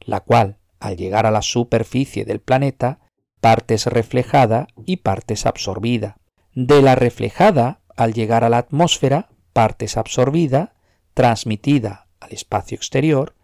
la 0.00 0.20
cual, 0.20 0.58
al 0.84 0.98
llegar 0.98 1.24
a 1.24 1.30
la 1.30 1.40
superficie 1.40 2.26
del 2.26 2.40
planeta, 2.40 2.98
partes 3.40 3.86
reflejada 3.86 4.68
y 4.84 4.98
partes 4.98 5.46
absorbida. 5.46 6.18
De 6.54 6.82
la 6.82 6.94
reflejada, 6.94 7.80
al 7.96 8.12
llegar 8.12 8.44
a 8.44 8.50
la 8.50 8.58
atmósfera, 8.58 9.30
partes 9.54 9.96
absorbida, 9.96 10.74
transmitida 11.14 12.08
al 12.20 12.32
espacio 12.32 12.76
exterior 12.76 13.34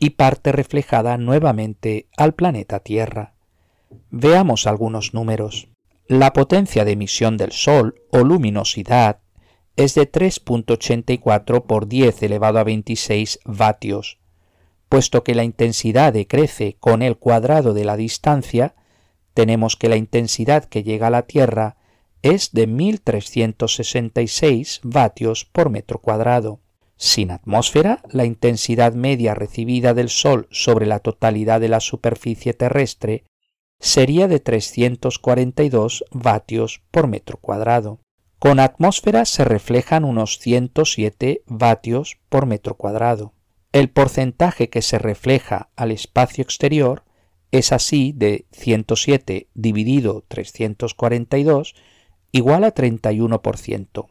y 0.00 0.10
parte 0.10 0.50
reflejada 0.50 1.16
nuevamente 1.16 2.08
al 2.16 2.34
planeta 2.34 2.80
Tierra. 2.80 3.34
Veamos 4.10 4.66
algunos 4.66 5.14
números. 5.14 5.68
La 6.08 6.32
potencia 6.32 6.84
de 6.84 6.92
emisión 6.92 7.36
del 7.36 7.52
Sol 7.52 8.02
o 8.10 8.24
luminosidad 8.24 9.20
es 9.76 9.94
de 9.94 10.10
3.84 10.10 11.66
por 11.66 11.86
10 11.86 12.22
elevado 12.24 12.58
a 12.58 12.64
26 12.64 13.38
vatios. 13.44 14.19
Puesto 14.90 15.22
que 15.22 15.36
la 15.36 15.44
intensidad 15.44 16.12
decrece 16.12 16.76
con 16.80 17.02
el 17.02 17.16
cuadrado 17.16 17.74
de 17.74 17.84
la 17.84 17.96
distancia, 17.96 18.74
tenemos 19.34 19.76
que 19.76 19.88
la 19.88 19.94
intensidad 19.94 20.64
que 20.64 20.82
llega 20.82 21.06
a 21.06 21.10
la 21.10 21.22
Tierra 21.22 21.76
es 22.22 22.50
de 22.50 22.66
1366 22.66 24.80
vatios 24.82 25.44
por 25.44 25.70
metro 25.70 26.00
cuadrado. 26.00 26.58
Sin 26.96 27.30
atmósfera, 27.30 28.02
la 28.10 28.24
intensidad 28.24 28.94
media 28.94 29.36
recibida 29.36 29.94
del 29.94 30.08
Sol 30.08 30.48
sobre 30.50 30.86
la 30.86 30.98
totalidad 30.98 31.60
de 31.60 31.68
la 31.68 31.78
superficie 31.78 32.52
terrestre 32.52 33.22
sería 33.78 34.26
de 34.26 34.40
342 34.40 36.04
vatios 36.10 36.82
por 36.90 37.06
metro 37.06 37.36
cuadrado. 37.36 38.00
Con 38.40 38.58
atmósfera 38.58 39.24
se 39.24 39.44
reflejan 39.44 40.04
unos 40.04 40.40
107 40.40 41.44
vatios 41.46 42.18
por 42.28 42.46
metro 42.46 42.74
cuadrado. 42.74 43.34
El 43.72 43.88
porcentaje 43.88 44.68
que 44.68 44.82
se 44.82 44.98
refleja 44.98 45.70
al 45.76 45.92
espacio 45.92 46.42
exterior 46.42 47.04
es 47.52 47.70
así 47.72 48.12
de 48.16 48.46
107 48.50 49.48
dividido 49.54 50.24
342 50.26 51.76
igual 52.32 52.64
a 52.64 52.74
31%. 52.74 54.06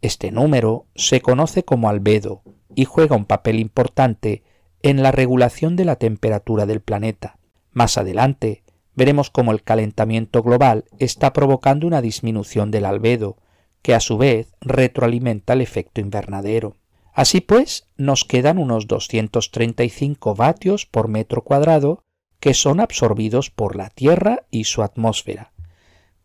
Este 0.00 0.32
número 0.32 0.86
se 0.96 1.20
conoce 1.20 1.64
como 1.64 1.88
albedo 1.88 2.42
y 2.74 2.84
juega 2.84 3.14
un 3.14 3.24
papel 3.24 3.60
importante 3.60 4.42
en 4.82 5.00
la 5.02 5.12
regulación 5.12 5.76
de 5.76 5.84
la 5.84 5.94
temperatura 5.96 6.66
del 6.66 6.80
planeta. 6.80 7.38
Más 7.70 7.98
adelante 7.98 8.64
veremos 8.96 9.30
cómo 9.30 9.52
el 9.52 9.62
calentamiento 9.62 10.42
global 10.42 10.86
está 10.98 11.32
provocando 11.32 11.86
una 11.86 12.02
disminución 12.02 12.72
del 12.72 12.84
albedo, 12.84 13.36
que 13.80 13.94
a 13.94 14.00
su 14.00 14.18
vez 14.18 14.54
retroalimenta 14.60 15.52
el 15.52 15.60
efecto 15.60 16.00
invernadero. 16.00 16.76
Así 17.12 17.40
pues, 17.40 17.88
nos 17.96 18.24
quedan 18.24 18.58
unos 18.58 18.86
235 18.86 20.34
vatios 20.34 20.86
por 20.86 21.08
metro 21.08 21.42
cuadrado 21.42 22.04
que 22.40 22.54
son 22.54 22.80
absorbidos 22.80 23.50
por 23.50 23.76
la 23.76 23.90
Tierra 23.90 24.46
y 24.50 24.64
su 24.64 24.82
atmósfera. 24.82 25.52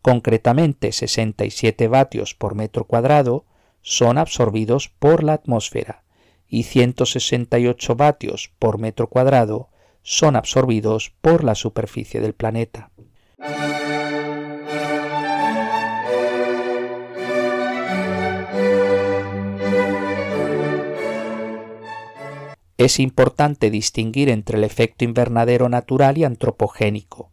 Concretamente, 0.02 0.92
67 0.92 1.88
vatios 1.88 2.34
por 2.34 2.54
metro 2.54 2.86
cuadrado 2.86 3.44
son 3.82 4.18
absorbidos 4.18 4.88
por 4.88 5.22
la 5.22 5.34
atmósfera 5.34 6.04
y 6.48 6.62
168 6.62 7.94
vatios 7.94 8.50
por 8.58 8.78
metro 8.78 9.08
cuadrado 9.08 9.68
son 10.02 10.36
absorbidos 10.36 11.12
por 11.20 11.44
la 11.44 11.54
superficie 11.54 12.20
del 12.20 12.32
planeta. 12.32 12.90
Es 22.78 23.00
importante 23.00 23.70
distinguir 23.70 24.30
entre 24.30 24.56
el 24.56 24.64
efecto 24.64 25.04
invernadero 25.04 25.68
natural 25.68 26.16
y 26.16 26.24
antropogénico. 26.24 27.32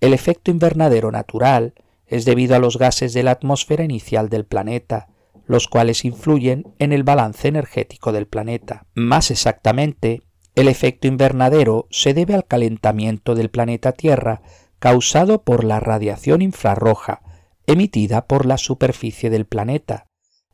El 0.00 0.12
efecto 0.12 0.50
invernadero 0.50 1.10
natural 1.10 1.74
es 2.06 2.26
debido 2.26 2.54
a 2.54 2.58
los 2.58 2.78
gases 2.78 3.14
de 3.14 3.22
la 3.22 3.32
atmósfera 3.32 3.82
inicial 3.82 4.28
del 4.28 4.44
planeta, 4.44 5.08
los 5.46 5.66
cuales 5.66 6.04
influyen 6.04 6.74
en 6.78 6.92
el 6.92 7.04
balance 7.04 7.48
energético 7.48 8.12
del 8.12 8.26
planeta. 8.26 8.86
Más 8.94 9.30
exactamente, 9.30 10.22
el 10.54 10.68
efecto 10.68 11.08
invernadero 11.08 11.86
se 11.90 12.12
debe 12.12 12.34
al 12.34 12.46
calentamiento 12.46 13.34
del 13.34 13.50
planeta 13.50 13.92
Tierra 13.92 14.42
causado 14.78 15.42
por 15.42 15.64
la 15.64 15.80
radiación 15.80 16.42
infrarroja 16.42 17.22
emitida 17.66 18.26
por 18.26 18.44
la 18.46 18.58
superficie 18.58 19.30
del 19.30 19.46
planeta, 19.46 20.06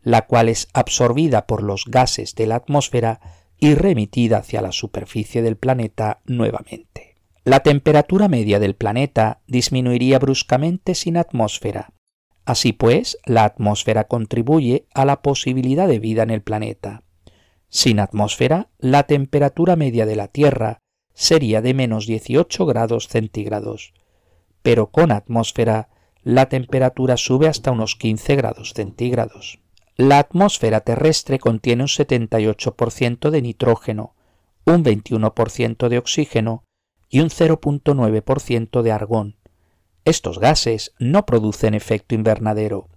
la 0.02 0.26
cual 0.26 0.48
es 0.48 0.68
absorbida 0.72 1.46
por 1.46 1.62
los 1.62 1.86
gases 1.86 2.34
de 2.34 2.46
la 2.46 2.56
atmósfera 2.56 3.20
y 3.62 3.76
remitida 3.76 4.38
hacia 4.38 4.60
la 4.60 4.72
superficie 4.72 5.40
del 5.40 5.56
planeta 5.56 6.20
nuevamente. 6.24 7.14
La 7.44 7.60
temperatura 7.60 8.26
media 8.26 8.58
del 8.58 8.74
planeta 8.74 9.40
disminuiría 9.46 10.18
bruscamente 10.18 10.96
sin 10.96 11.16
atmósfera. 11.16 11.92
Así 12.44 12.72
pues, 12.72 13.18
la 13.24 13.44
atmósfera 13.44 14.08
contribuye 14.08 14.86
a 14.94 15.04
la 15.04 15.22
posibilidad 15.22 15.86
de 15.86 16.00
vida 16.00 16.24
en 16.24 16.30
el 16.30 16.42
planeta. 16.42 17.04
Sin 17.68 18.00
atmósfera, 18.00 18.68
la 18.78 19.04
temperatura 19.04 19.76
media 19.76 20.06
de 20.06 20.16
la 20.16 20.26
Tierra 20.26 20.78
sería 21.14 21.62
de 21.62 21.72
menos 21.72 22.08
18 22.08 22.66
grados 22.66 23.06
centígrados, 23.06 23.94
pero 24.62 24.90
con 24.90 25.12
atmósfera 25.12 25.88
la 26.24 26.48
temperatura 26.48 27.16
sube 27.16 27.46
hasta 27.46 27.70
unos 27.70 27.94
15 27.94 28.34
grados 28.34 28.72
centígrados. 28.74 29.61
La 29.96 30.18
atmósfera 30.18 30.80
terrestre 30.80 31.38
contiene 31.38 31.82
un 31.82 31.88
78% 31.88 33.30
de 33.30 33.42
nitrógeno, 33.42 34.14
un 34.64 34.82
21% 34.84 35.88
de 35.88 35.98
oxígeno 35.98 36.64
y 37.10 37.20
un 37.20 37.28
0.9% 37.28 38.82
de 38.82 38.92
argón. 38.92 39.36
Estos 40.04 40.38
gases 40.38 40.94
no 40.98 41.26
producen 41.26 41.74
efecto 41.74 42.14
invernadero. 42.14 42.88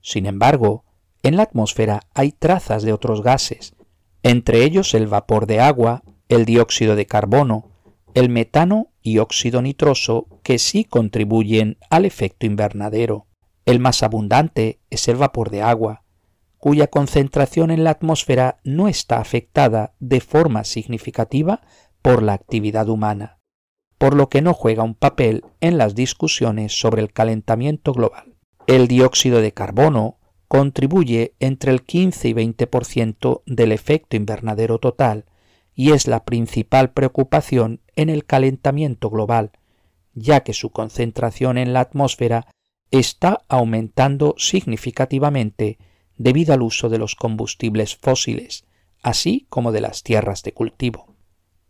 Sin 0.00 0.26
embargo, 0.26 0.84
en 1.22 1.36
la 1.36 1.42
atmósfera 1.42 2.02
hay 2.14 2.32
trazas 2.32 2.82
de 2.82 2.92
otros 2.92 3.22
gases, 3.22 3.74
entre 4.22 4.62
ellos 4.64 4.94
el 4.94 5.06
vapor 5.06 5.46
de 5.46 5.60
agua, 5.60 6.02
el 6.28 6.44
dióxido 6.44 6.94
de 6.94 7.06
carbono, 7.06 7.70
el 8.14 8.28
metano 8.28 8.92
y 9.02 9.18
óxido 9.18 9.60
nitroso 9.60 10.28
que 10.42 10.58
sí 10.58 10.84
contribuyen 10.84 11.78
al 11.90 12.04
efecto 12.04 12.46
invernadero. 12.46 13.26
El 13.66 13.80
más 13.80 14.02
abundante 14.02 14.78
es 14.90 15.08
el 15.08 15.16
vapor 15.16 15.50
de 15.50 15.62
agua, 15.62 16.03
cuya 16.64 16.86
concentración 16.86 17.70
en 17.70 17.84
la 17.84 17.90
atmósfera 17.90 18.58
no 18.64 18.88
está 18.88 19.18
afectada 19.18 19.92
de 20.00 20.22
forma 20.22 20.64
significativa 20.64 21.60
por 22.00 22.22
la 22.22 22.32
actividad 22.32 22.88
humana, 22.88 23.38
por 23.98 24.14
lo 24.14 24.30
que 24.30 24.40
no 24.40 24.54
juega 24.54 24.82
un 24.82 24.94
papel 24.94 25.44
en 25.60 25.76
las 25.76 25.94
discusiones 25.94 26.72
sobre 26.72 27.02
el 27.02 27.12
calentamiento 27.12 27.92
global. 27.92 28.38
El 28.66 28.88
dióxido 28.88 29.42
de 29.42 29.52
carbono 29.52 30.16
contribuye 30.48 31.34
entre 31.38 31.70
el 31.70 31.82
15 31.82 32.28
y 32.28 32.32
20% 32.32 33.42
del 33.44 33.70
efecto 33.70 34.16
invernadero 34.16 34.78
total 34.78 35.26
y 35.74 35.92
es 35.92 36.06
la 36.06 36.24
principal 36.24 36.92
preocupación 36.92 37.82
en 37.94 38.08
el 38.08 38.24
calentamiento 38.24 39.10
global, 39.10 39.52
ya 40.14 40.40
que 40.40 40.54
su 40.54 40.70
concentración 40.70 41.58
en 41.58 41.74
la 41.74 41.80
atmósfera 41.80 42.46
está 42.90 43.42
aumentando 43.50 44.34
significativamente 44.38 45.76
debido 46.16 46.54
al 46.54 46.62
uso 46.62 46.88
de 46.88 46.98
los 46.98 47.14
combustibles 47.14 47.96
fósiles, 47.96 48.64
así 49.02 49.46
como 49.50 49.72
de 49.72 49.80
las 49.80 50.02
tierras 50.02 50.42
de 50.42 50.52
cultivo. 50.52 51.14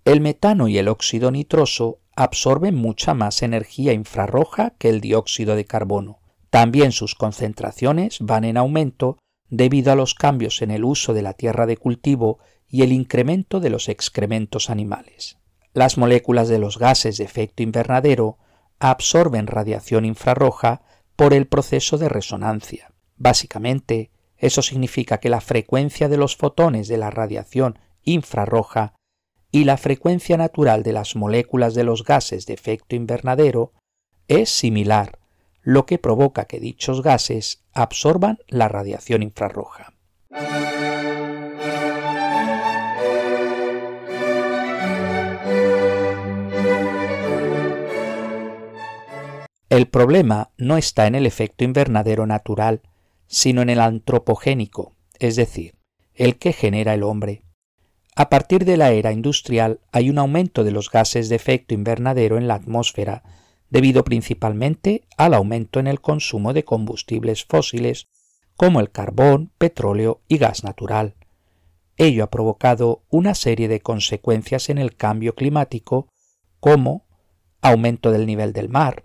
El 0.04 0.20
metano 0.20 0.68
y 0.68 0.78
el 0.78 0.88
óxido 0.88 1.30
nitroso 1.30 2.00
absorben 2.14 2.74
mucha 2.74 3.14
más 3.14 3.42
energía 3.42 3.92
infrarroja 3.92 4.70
que 4.78 4.88
el 4.88 5.00
dióxido 5.00 5.56
de 5.56 5.64
carbono. 5.64 6.20
También 6.50 6.92
sus 6.92 7.14
concentraciones 7.14 8.18
van 8.20 8.44
en 8.44 8.56
aumento 8.56 9.18
debido 9.48 9.92
a 9.92 9.96
los 9.96 10.14
cambios 10.14 10.62
en 10.62 10.70
el 10.70 10.84
uso 10.84 11.14
de 11.14 11.22
la 11.22 11.32
tierra 11.32 11.66
de 11.66 11.76
cultivo 11.76 12.38
y 12.68 12.83
el 12.83 12.92
incremento 12.92 13.61
de 13.61 13.70
los 13.70 13.88
excrementos 13.88 14.70
animales. 14.70 15.38
Las 15.72 15.98
moléculas 15.98 16.48
de 16.48 16.59
los 16.59 16.78
gases 16.78 17.18
de 17.18 17.24
efecto 17.24 17.62
invernadero 17.62 18.38
absorben 18.78 19.46
radiación 19.46 20.04
infrarroja 20.04 20.83
por 21.16 21.35
el 21.35 21.46
proceso 21.46 21.98
de 21.98 22.09
resonancia. 22.09 22.92
Básicamente, 23.16 24.11
eso 24.44 24.61
significa 24.61 25.20
que 25.20 25.30
la 25.30 25.40
frecuencia 25.40 26.11
de 26.11 26.18
los 26.18 26.37
fotones 26.37 26.87
de 26.87 26.98
la 26.98 27.09
radiación 27.09 27.78
infrarroja 28.02 28.92
y 29.50 29.64
la 29.64 29.78
frecuencia 29.78 30.37
natural 30.37 30.83
de 30.83 30.92
las 30.92 31.16
moléculas 31.16 31.72
de 31.72 31.83
los 31.83 32.04
gases 32.04 32.44
de 32.44 32.52
efecto 32.52 32.94
invernadero 32.94 33.72
es 34.28 34.50
similar, 34.50 35.18
lo 35.62 35.87
que 35.87 35.96
provoca 35.96 36.44
que 36.44 36.61
dichos 36.61 37.02
gases 37.02 37.64
absorban 37.72 38.37
la 38.46 38.68
radiación 38.68 39.22
infrarroja. 39.22 39.94
El 49.70 49.88
problema 49.88 50.50
no 50.59 50.76
está 50.76 51.07
en 51.07 51.14
el 51.14 51.24
efecto 51.24 51.64
invernadero 51.64 52.26
natural, 52.26 52.83
sino 53.26 53.62
en 53.62 53.70
el 53.70 53.80
antropogénico, 53.80 54.96
es 55.18 55.37
decir, 55.37 55.74
el 56.14 56.37
que 56.37 56.52
genera 56.52 56.94
el 56.94 57.02
hombre. 57.02 57.42
A 58.16 58.28
partir 58.28 58.64
de 58.64 58.76
la 58.76 58.92
era 58.92 59.12
industrial 59.12 59.80
hay 59.90 60.08
un 60.08 60.18
aumento 60.18 60.62
de 60.62 60.70
los 60.70 60.90
gases 60.90 61.28
de 61.28 61.37
efecto 61.37 61.74
invernadero 61.74 62.38
en 62.38 62.46
la 62.46 62.54
atmósfera, 62.54 63.24
debido 63.70 64.04
principalmente 64.04 65.02
al 65.16 65.34
aumento 65.34 65.80
en 65.80 65.88
el 65.88 66.00
consumo 66.00 66.52
de 66.52 66.64
combustibles 66.64 67.44
fósiles 67.44 68.06
como 68.56 68.78
el 68.78 68.90
carbón, 68.92 69.50
petróleo 69.58 70.20
y 70.28 70.38
gas 70.38 70.62
natural. 70.62 71.16
Ello 71.96 72.24
ha 72.24 72.30
provocado 72.30 73.02
una 73.08 73.34
serie 73.34 73.66
de 73.66 73.80
consecuencias 73.80 74.68
en 74.68 74.78
el 74.78 74.94
cambio 74.94 75.34
climático 75.34 76.08
como 76.60 77.06
aumento 77.62 78.12
del 78.12 78.26
nivel 78.26 78.52
del 78.52 78.68
mar, 78.68 79.04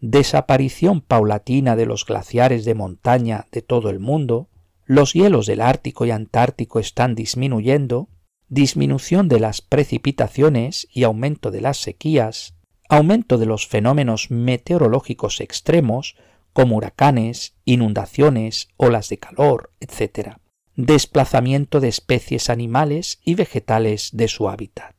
desaparición 0.00 1.02
paulatina 1.02 1.76
de 1.76 1.86
los 1.86 2.06
glaciares 2.06 2.64
de 2.64 2.74
montaña 2.74 3.46
de 3.52 3.62
todo 3.62 3.90
el 3.90 4.00
mundo, 4.00 4.48
los 4.86 5.12
hielos 5.12 5.46
del 5.46 5.60
Ártico 5.60 6.06
y 6.06 6.10
Antártico 6.10 6.80
están 6.80 7.14
disminuyendo, 7.14 8.08
disminución 8.48 9.28
de 9.28 9.40
las 9.40 9.60
precipitaciones 9.60 10.88
y 10.92 11.04
aumento 11.04 11.50
de 11.50 11.60
las 11.60 11.76
sequías, 11.76 12.54
aumento 12.88 13.38
de 13.38 13.46
los 13.46 13.68
fenómenos 13.68 14.30
meteorológicos 14.30 15.40
extremos 15.40 16.16
como 16.52 16.76
huracanes, 16.76 17.54
inundaciones, 17.64 18.68
olas 18.76 19.08
de 19.08 19.18
calor, 19.18 19.70
etc., 19.78 20.38
desplazamiento 20.74 21.78
de 21.78 21.88
especies 21.88 22.50
animales 22.50 23.20
y 23.22 23.34
vegetales 23.34 24.10
de 24.12 24.28
su 24.28 24.48
hábitat. 24.48 24.96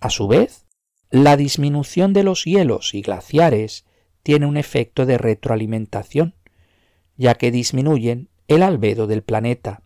A 0.00 0.10
su 0.10 0.28
vez, 0.28 0.66
la 1.10 1.36
disminución 1.36 2.12
de 2.12 2.24
los 2.24 2.44
hielos 2.44 2.94
y 2.94 3.00
glaciares 3.00 3.86
tiene 4.24 4.46
un 4.46 4.56
efecto 4.56 5.06
de 5.06 5.18
retroalimentación, 5.18 6.34
ya 7.16 7.36
que 7.36 7.52
disminuyen 7.52 8.28
el 8.48 8.64
albedo 8.64 9.06
del 9.06 9.22
planeta, 9.22 9.82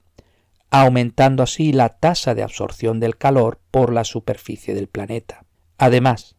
aumentando 0.70 1.42
así 1.42 1.72
la 1.72 1.90
tasa 1.98 2.35
de 2.35 2.42
absorción 2.42 3.01
del 3.01 3.18
calor 3.18 3.61
por 3.70 3.92
la 3.92 4.05
superficie 4.05 4.74
del 4.74 4.87
planeta. 4.88 5.44
Además, 5.77 6.37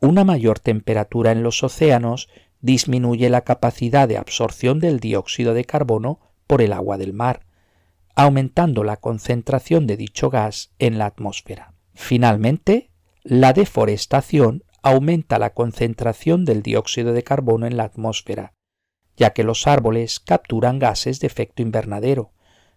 una 0.00 0.24
mayor 0.24 0.58
temperatura 0.58 1.32
en 1.32 1.42
los 1.42 1.62
océanos 1.62 2.28
disminuye 2.60 3.28
la 3.28 3.42
capacidad 3.42 4.08
de 4.08 4.16
absorción 4.16 4.80
del 4.80 4.98
dióxido 4.98 5.54
de 5.54 5.64
carbono 5.64 6.20
por 6.46 6.62
el 6.62 6.72
agua 6.72 6.96
del 6.96 7.12
mar, 7.12 7.46
aumentando 8.14 8.84
la 8.84 8.96
concentración 8.96 9.86
de 9.86 9.96
dicho 9.98 10.30
gas 10.30 10.72
en 10.78 10.98
la 10.98 11.06
atmósfera. 11.06 11.74
Finalmente, 11.94 12.90
la 13.22 13.52
deforestación 13.52 14.63
aumenta 14.84 15.38
la 15.38 15.54
concentración 15.54 16.44
del 16.44 16.62
dióxido 16.62 17.14
de 17.14 17.24
carbono 17.24 17.66
en 17.66 17.78
la 17.78 17.84
atmósfera, 17.84 18.52
ya 19.16 19.30
que 19.30 19.42
los 19.42 19.66
árboles 19.66 20.20
capturan 20.20 20.78
gases 20.78 21.20
de 21.20 21.26
efecto 21.26 21.62
invernadero, 21.62 22.32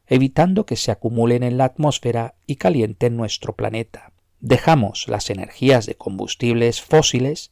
evitando 0.08 0.66
que 0.66 0.78
se 0.78 0.90
acumulen 0.90 1.44
en 1.44 1.58
la 1.58 1.66
atmósfera 1.66 2.36
y 2.46 2.56
calienten 2.56 3.18
nuestro 3.18 3.58
planeta. 3.58 4.14
Dejamos 4.40 5.10
las 5.10 5.30
energías 5.30 5.86
de 5.86 5.96
combustibles 5.96 6.82
fósiles 6.82 7.52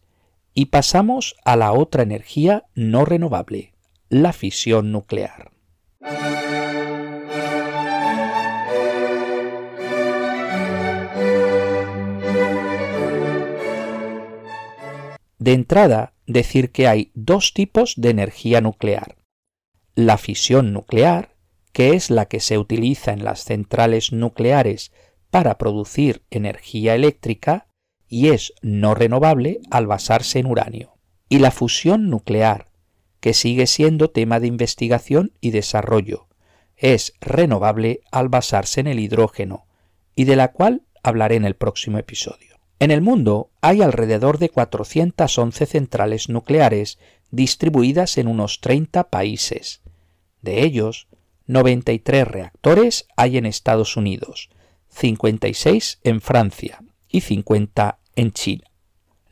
y 0.53 0.67
pasamos 0.67 1.35
a 1.43 1.57
la 1.57 1.73
otra 1.73 2.03
energía 2.03 2.63
no 2.75 3.03
renovable, 3.03 3.73
la 4.07 4.31
fisión 4.31 4.93
nuclear. 4.93 5.51
De 15.45 15.53
entrada, 15.53 16.15
decir 16.25 16.71
que 16.71 16.87
hay 16.87 17.11
dos 17.13 17.53
tipos 17.53 17.93
de 17.97 18.09
energía 18.09 18.61
nuclear. 18.61 19.17
La 19.93 20.17
fisión 20.17 20.73
nuclear, 20.73 21.35
que 21.71 21.91
es 21.91 22.09
la 22.09 22.25
que 22.25 22.39
se 22.39 22.57
utiliza 22.57 23.13
en 23.13 23.23
las 23.23 23.43
centrales 23.43 24.11
nucleares 24.11 24.91
para 25.29 25.59
producir 25.59 26.23
energía 26.31 26.95
eléctrica 26.95 27.67
y 28.07 28.29
es 28.29 28.53
no 28.63 28.95
renovable 28.95 29.59
al 29.69 29.85
basarse 29.85 30.39
en 30.39 30.47
uranio. 30.47 30.97
Y 31.29 31.37
la 31.37 31.51
fusión 31.51 32.09
nuclear, 32.09 32.71
que 33.19 33.35
sigue 33.35 33.67
siendo 33.67 34.09
tema 34.09 34.39
de 34.39 34.47
investigación 34.47 35.31
y 35.41 35.51
desarrollo, 35.51 36.27
es 36.75 37.13
renovable 37.21 38.01
al 38.11 38.29
basarse 38.29 38.79
en 38.79 38.87
el 38.87 38.99
hidrógeno, 38.99 39.67
y 40.15 40.23
de 40.23 40.37
la 40.37 40.53
cual 40.53 40.87
hablaré 41.03 41.35
en 41.35 41.45
el 41.45 41.53
próximo 41.55 41.99
episodio. 41.99 42.54
En 42.79 42.91
el 42.91 43.01
mundo 43.01 43.51
hay 43.61 43.81
alrededor 43.81 44.37
de 44.37 44.49
411 44.49 45.65
centrales 45.65 46.29
nucleares 46.29 46.99
distribuidas 47.31 48.17
en 48.17 48.27
unos 48.27 48.59
30 48.61 49.09
países. 49.09 49.81
De 50.41 50.63
ellos, 50.63 51.07
93 51.47 52.27
reactores 52.27 53.07
hay 53.15 53.37
en 53.37 53.45
Estados 53.45 53.97
Unidos, 53.97 54.49
56 54.89 55.99
en 56.03 56.21
Francia 56.21 56.83
y 57.09 57.21
50 57.21 57.99
en 58.15 58.31
China. 58.31 58.71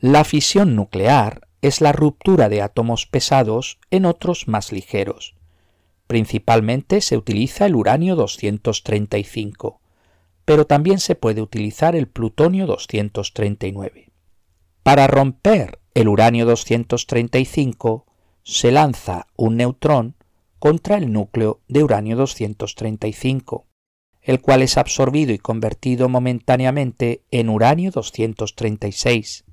La 0.00 0.24
fisión 0.24 0.74
nuclear 0.76 1.48
es 1.62 1.80
la 1.80 1.92
ruptura 1.92 2.48
de 2.48 2.62
átomos 2.62 3.06
pesados 3.06 3.78
en 3.90 4.04
otros 4.04 4.48
más 4.48 4.70
ligeros. 4.70 5.34
Principalmente 6.06 7.00
se 7.00 7.16
utiliza 7.16 7.66
el 7.66 7.74
uranio 7.74 8.14
235, 8.16 9.80
pero 10.44 10.66
también 10.66 10.98
se 10.98 11.14
puede 11.14 11.40
utilizar 11.40 11.96
el 11.96 12.06
plutonio 12.06 12.66
239. 12.66 14.10
Para 14.82 15.06
romper 15.06 15.78
el 15.94 16.08
uranio 16.08 16.44
235 16.44 18.06
se 18.42 18.72
lanza 18.72 19.26
un 19.36 19.56
neutrón 19.56 20.16
contra 20.58 20.96
el 20.96 21.12
núcleo 21.12 21.60
de 21.68 21.82
uranio 21.82 22.16
235, 22.16 23.66
el 24.22 24.40
cual 24.40 24.62
es 24.62 24.76
absorbido 24.76 25.32
y 25.32 25.38
convertido 25.38 26.08
momentáneamente 26.08 27.22
en 27.30 27.48
uranio 27.48 27.90
236. 27.90 29.44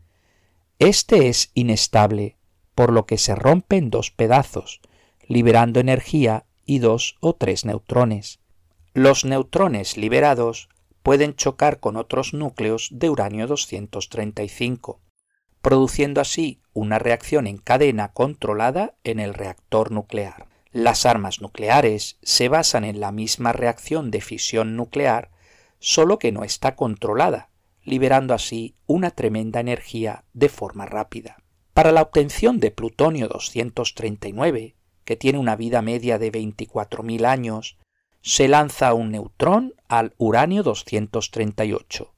Este 0.79 1.27
es 1.27 1.51
inestable, 1.53 2.37
por 2.75 2.91
lo 2.91 3.05
que 3.05 3.17
se 3.17 3.35
rompe 3.35 3.77
en 3.77 3.89
dos 3.89 4.11
pedazos, 4.11 4.81
liberando 5.27 5.79
energía 5.79 6.45
y 6.65 6.79
dos 6.79 7.17
o 7.19 7.35
tres 7.35 7.65
neutrones. 7.65 8.39
Los 8.93 9.23
neutrones 9.23 9.95
liberados 9.97 10.69
pueden 11.03 11.35
chocar 11.35 11.79
con 11.79 11.97
otros 11.97 12.33
núcleos 12.33 12.89
de 12.91 13.09
uranio 13.09 13.47
235, 13.47 15.01
produciendo 15.61 16.21
así 16.21 16.61
una 16.73 16.99
reacción 16.99 17.47
en 17.47 17.57
cadena 17.57 18.13
controlada 18.13 18.95
en 19.03 19.19
el 19.19 19.33
reactor 19.33 19.91
nuclear. 19.91 20.47
Las 20.71 21.05
armas 21.05 21.41
nucleares 21.41 22.17
se 22.21 22.47
basan 22.47 22.85
en 22.85 22.99
la 22.99 23.11
misma 23.11 23.51
reacción 23.51 24.09
de 24.09 24.21
fisión 24.21 24.75
nuclear, 24.75 25.31
solo 25.79 26.17
que 26.17 26.31
no 26.31 26.43
está 26.43 26.75
controlada, 26.75 27.49
liberando 27.83 28.33
así 28.33 28.75
una 28.85 29.11
tremenda 29.11 29.59
energía 29.59 30.23
de 30.33 30.49
forma 30.49 30.85
rápida. 30.85 31.43
Para 31.73 31.91
la 31.91 32.01
obtención 32.01 32.59
de 32.59 32.71
plutonio 32.71 33.27
239, 33.27 34.75
que 35.03 35.15
tiene 35.15 35.39
una 35.39 35.55
vida 35.55 35.81
media 35.81 36.19
de 36.19 36.31
24.000 36.31 37.25
años, 37.25 37.77
se 38.21 38.47
lanza 38.47 38.93
un 38.93 39.11
neutrón 39.11 39.73
al 39.87 40.13
uranio 40.17 40.63
238, 40.63 42.13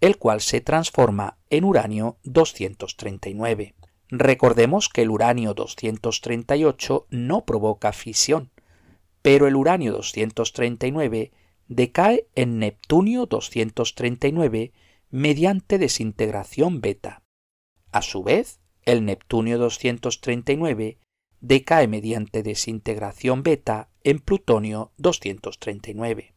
el 0.00 0.16
cual 0.16 0.40
se 0.40 0.60
transforma 0.60 1.38
en 1.50 1.64
uranio 1.64 2.18
239. 2.24 3.74
Recordemos 4.08 4.88
que 4.88 5.02
el 5.02 5.10
uranio 5.10 5.54
238 5.54 7.06
no 7.10 7.44
provoca 7.44 7.92
fisión, 7.92 8.50
pero 9.22 9.46
el 9.46 9.56
uranio 9.56 9.92
239 9.92 11.32
decae 11.68 12.26
en 12.34 12.58
neptunio 12.58 13.26
239 13.26 14.72
mediante 15.10 15.78
desintegración 15.78 16.80
beta. 16.80 17.22
A 17.92 18.02
su 18.02 18.22
vez, 18.22 18.60
el 18.84 19.04
neptunio 19.04 19.58
239 19.58 20.98
decae 21.40 21.86
mediante 21.88 22.42
desintegración 22.42 23.42
beta 23.42 23.88
en 24.04 24.18
plutonio 24.20 24.92
239. 24.98 26.32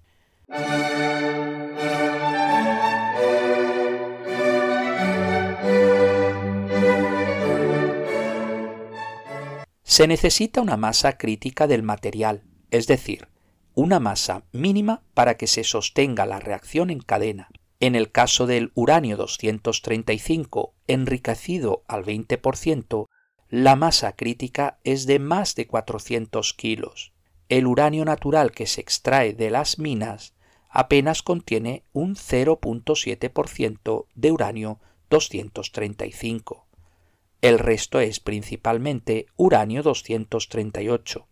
Se 9.84 10.08
necesita 10.08 10.62
una 10.62 10.76
masa 10.76 11.18
crítica 11.18 11.68
del 11.68 11.82
material, 11.82 12.44
es 12.70 12.86
decir, 12.86 13.30
una 13.76 14.00
masa 14.00 14.44
mínima 14.52 15.04
para 15.14 15.38
que 15.38 15.48
se 15.48 15.64
sostenga 15.64 16.26
la 16.26 16.40
reacción 16.40 16.90
en 16.90 17.00
cadena. 17.00 17.50
En 17.80 17.96
el 17.96 18.12
caso 18.12 18.46
del 18.46 18.72
uranio 18.74 19.16
235 19.16 20.74
enriquecido 20.88 21.84
al 21.88 22.04
20%, 22.04 23.08
la 23.50 23.76
masa 23.76 24.16
crítica 24.16 24.80
es 24.84 25.06
de 25.06 25.20
más 25.20 25.56
de 25.56 25.68
400 25.68 26.54
kilos. 26.54 27.15
El 27.48 27.68
uranio 27.68 28.06
natural 28.06 28.52
que 28.52 28.66
se 28.66 28.82
extrae 28.82 29.34
de 29.34 29.52
las 29.52 29.78
minas 29.78 30.34
apenas 30.68 31.22
contiene 31.22 31.84
un 31.94 32.16
0.7% 32.16 34.06
de 34.16 34.32
uranio 34.32 34.80
235. 35.12 36.66
El 37.42 37.60
resto 37.60 38.00
es 38.00 38.20
principalmente 38.20 39.28
uranio 39.38 39.84
238, 39.84 41.28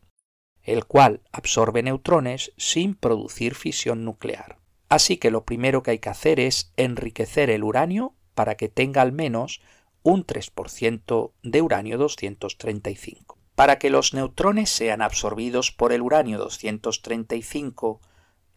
el 0.61 0.85
cual 0.85 1.21
absorbe 1.31 1.81
neutrones 1.81 2.53
sin 2.57 2.93
producir 2.93 3.55
fisión 3.55 4.05
nuclear. 4.05 4.59
Así 4.89 5.17
que 5.17 5.31
lo 5.31 5.43
primero 5.45 5.81
que 5.81 5.89
hay 5.91 5.99
que 5.99 6.09
hacer 6.09 6.39
es 6.39 6.71
enriquecer 6.77 7.49
el 7.49 7.63
uranio 7.63 8.13
para 8.35 8.55
que 8.55 8.69
tenga 8.69 9.01
al 9.01 9.13
menos 9.13 9.61
un 10.03 10.27
3% 10.27 11.31
de 11.41 11.61
uranio 11.63 11.97
235. 11.97 13.42
Para 13.55 13.77
que 13.77 13.89
los 13.89 14.13
neutrones 14.13 14.69
sean 14.69 15.01
absorbidos 15.01 15.71
por 15.71 15.93
el 15.93 16.01
uranio 16.01 16.37
235, 16.39 18.01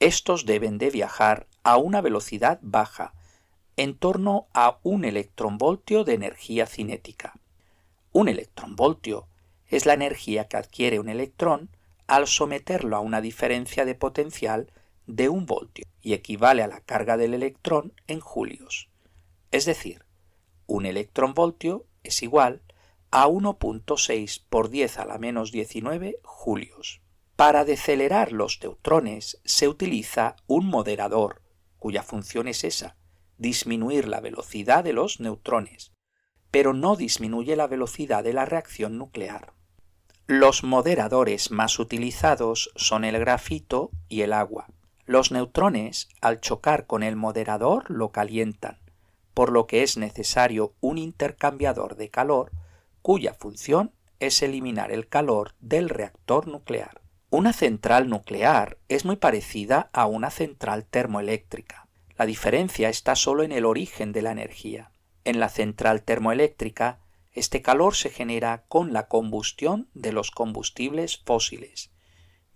estos 0.00 0.46
deben 0.46 0.78
de 0.78 0.90
viajar 0.90 1.46
a 1.62 1.76
una 1.76 2.00
velocidad 2.00 2.58
baja, 2.62 3.12
en 3.76 3.96
torno 3.96 4.46
a 4.54 4.78
un 4.82 5.04
electronvoltio 5.04 6.04
de 6.04 6.14
energía 6.14 6.66
cinética. 6.66 7.34
Un 8.12 8.28
electronvoltio 8.28 9.28
es 9.68 9.84
la 9.84 9.92
energía 9.92 10.48
que 10.48 10.56
adquiere 10.56 10.98
un 10.98 11.10
electrón 11.10 11.68
al 12.06 12.26
someterlo 12.26 12.96
a 12.96 13.00
una 13.00 13.20
diferencia 13.20 13.84
de 13.84 13.94
potencial 13.94 14.72
de 15.06 15.28
un 15.28 15.44
voltio 15.44 15.84
y 16.00 16.14
equivale 16.14 16.62
a 16.62 16.68
la 16.68 16.80
carga 16.80 17.16
del 17.16 17.34
electrón 17.34 17.92
en 18.06 18.20
julios. 18.20 18.88
Es 19.50 19.66
decir, 19.66 20.04
un 20.66 20.86
electronvoltio 20.86 21.84
es 22.02 22.22
igual 22.22 22.62
a 23.10 23.28
1.6 23.28 24.42
por 24.48 24.70
10 24.70 24.98
a 24.98 25.04
la 25.04 25.18
menos 25.18 25.52
19 25.52 26.20
julios. 26.22 27.00
Para 27.36 27.64
decelerar 27.64 28.32
los 28.32 28.58
neutrones 28.62 29.40
se 29.44 29.68
utiliza 29.68 30.36
un 30.46 30.66
moderador, 30.66 31.42
cuya 31.78 32.02
función 32.02 32.48
es 32.48 32.64
esa, 32.64 32.96
disminuir 33.38 34.08
la 34.08 34.20
velocidad 34.20 34.82
de 34.84 34.92
los 34.92 35.20
neutrones, 35.20 35.92
pero 36.50 36.72
no 36.72 36.96
disminuye 36.96 37.54
la 37.56 37.66
velocidad 37.66 38.24
de 38.24 38.32
la 38.32 38.46
reacción 38.46 38.96
nuclear. 38.96 39.52
Los 40.26 40.64
moderadores 40.64 41.50
más 41.50 41.78
utilizados 41.78 42.72
son 42.74 43.04
el 43.04 43.18
grafito 43.18 43.90
y 44.08 44.22
el 44.22 44.32
agua. 44.32 44.66
Los 45.04 45.30
neutrones, 45.30 46.08
al 46.20 46.40
chocar 46.40 46.86
con 46.86 47.02
el 47.02 47.14
moderador, 47.14 47.90
lo 47.90 48.10
calientan, 48.10 48.78
por 49.34 49.52
lo 49.52 49.66
que 49.66 49.82
es 49.82 49.96
necesario 49.96 50.74
un 50.80 50.98
intercambiador 50.98 51.96
de 51.96 52.08
calor 52.08 52.50
cuya 53.06 53.34
función 53.34 53.92
es 54.18 54.42
eliminar 54.42 54.90
el 54.90 55.06
calor 55.06 55.54
del 55.60 55.90
reactor 55.90 56.48
nuclear. 56.48 57.02
Una 57.30 57.52
central 57.52 58.08
nuclear 58.08 58.78
es 58.88 59.04
muy 59.04 59.14
parecida 59.14 59.90
a 59.92 60.06
una 60.06 60.28
central 60.30 60.86
termoeléctrica. 60.86 61.86
La 62.18 62.26
diferencia 62.26 62.88
está 62.88 63.14
solo 63.14 63.44
en 63.44 63.52
el 63.52 63.64
origen 63.64 64.10
de 64.10 64.22
la 64.22 64.32
energía. 64.32 64.90
En 65.22 65.38
la 65.38 65.50
central 65.50 66.02
termoeléctrica, 66.02 66.98
este 67.30 67.62
calor 67.62 67.94
se 67.94 68.10
genera 68.10 68.64
con 68.66 68.92
la 68.92 69.06
combustión 69.06 69.88
de 69.94 70.10
los 70.10 70.32
combustibles 70.32 71.18
fósiles, 71.24 71.92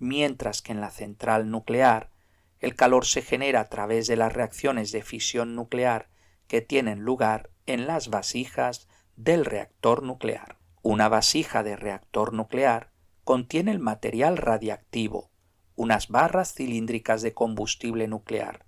mientras 0.00 0.62
que 0.62 0.72
en 0.72 0.80
la 0.80 0.90
central 0.90 1.48
nuclear, 1.48 2.10
el 2.58 2.74
calor 2.74 3.06
se 3.06 3.22
genera 3.22 3.60
a 3.60 3.68
través 3.68 4.08
de 4.08 4.16
las 4.16 4.32
reacciones 4.32 4.90
de 4.90 5.02
fisión 5.02 5.54
nuclear 5.54 6.08
que 6.48 6.60
tienen 6.60 7.04
lugar 7.04 7.50
en 7.66 7.86
las 7.86 8.08
vasijas 8.08 8.88
del 9.24 9.44
reactor 9.44 10.02
nuclear. 10.02 10.56
Una 10.82 11.08
vasija 11.08 11.62
de 11.62 11.76
reactor 11.76 12.32
nuclear 12.32 12.90
contiene 13.22 13.70
el 13.70 13.78
material 13.78 14.38
radiactivo, 14.38 15.30
unas 15.76 16.08
barras 16.08 16.54
cilíndricas 16.54 17.20
de 17.20 17.34
combustible 17.34 18.08
nuclear, 18.08 18.64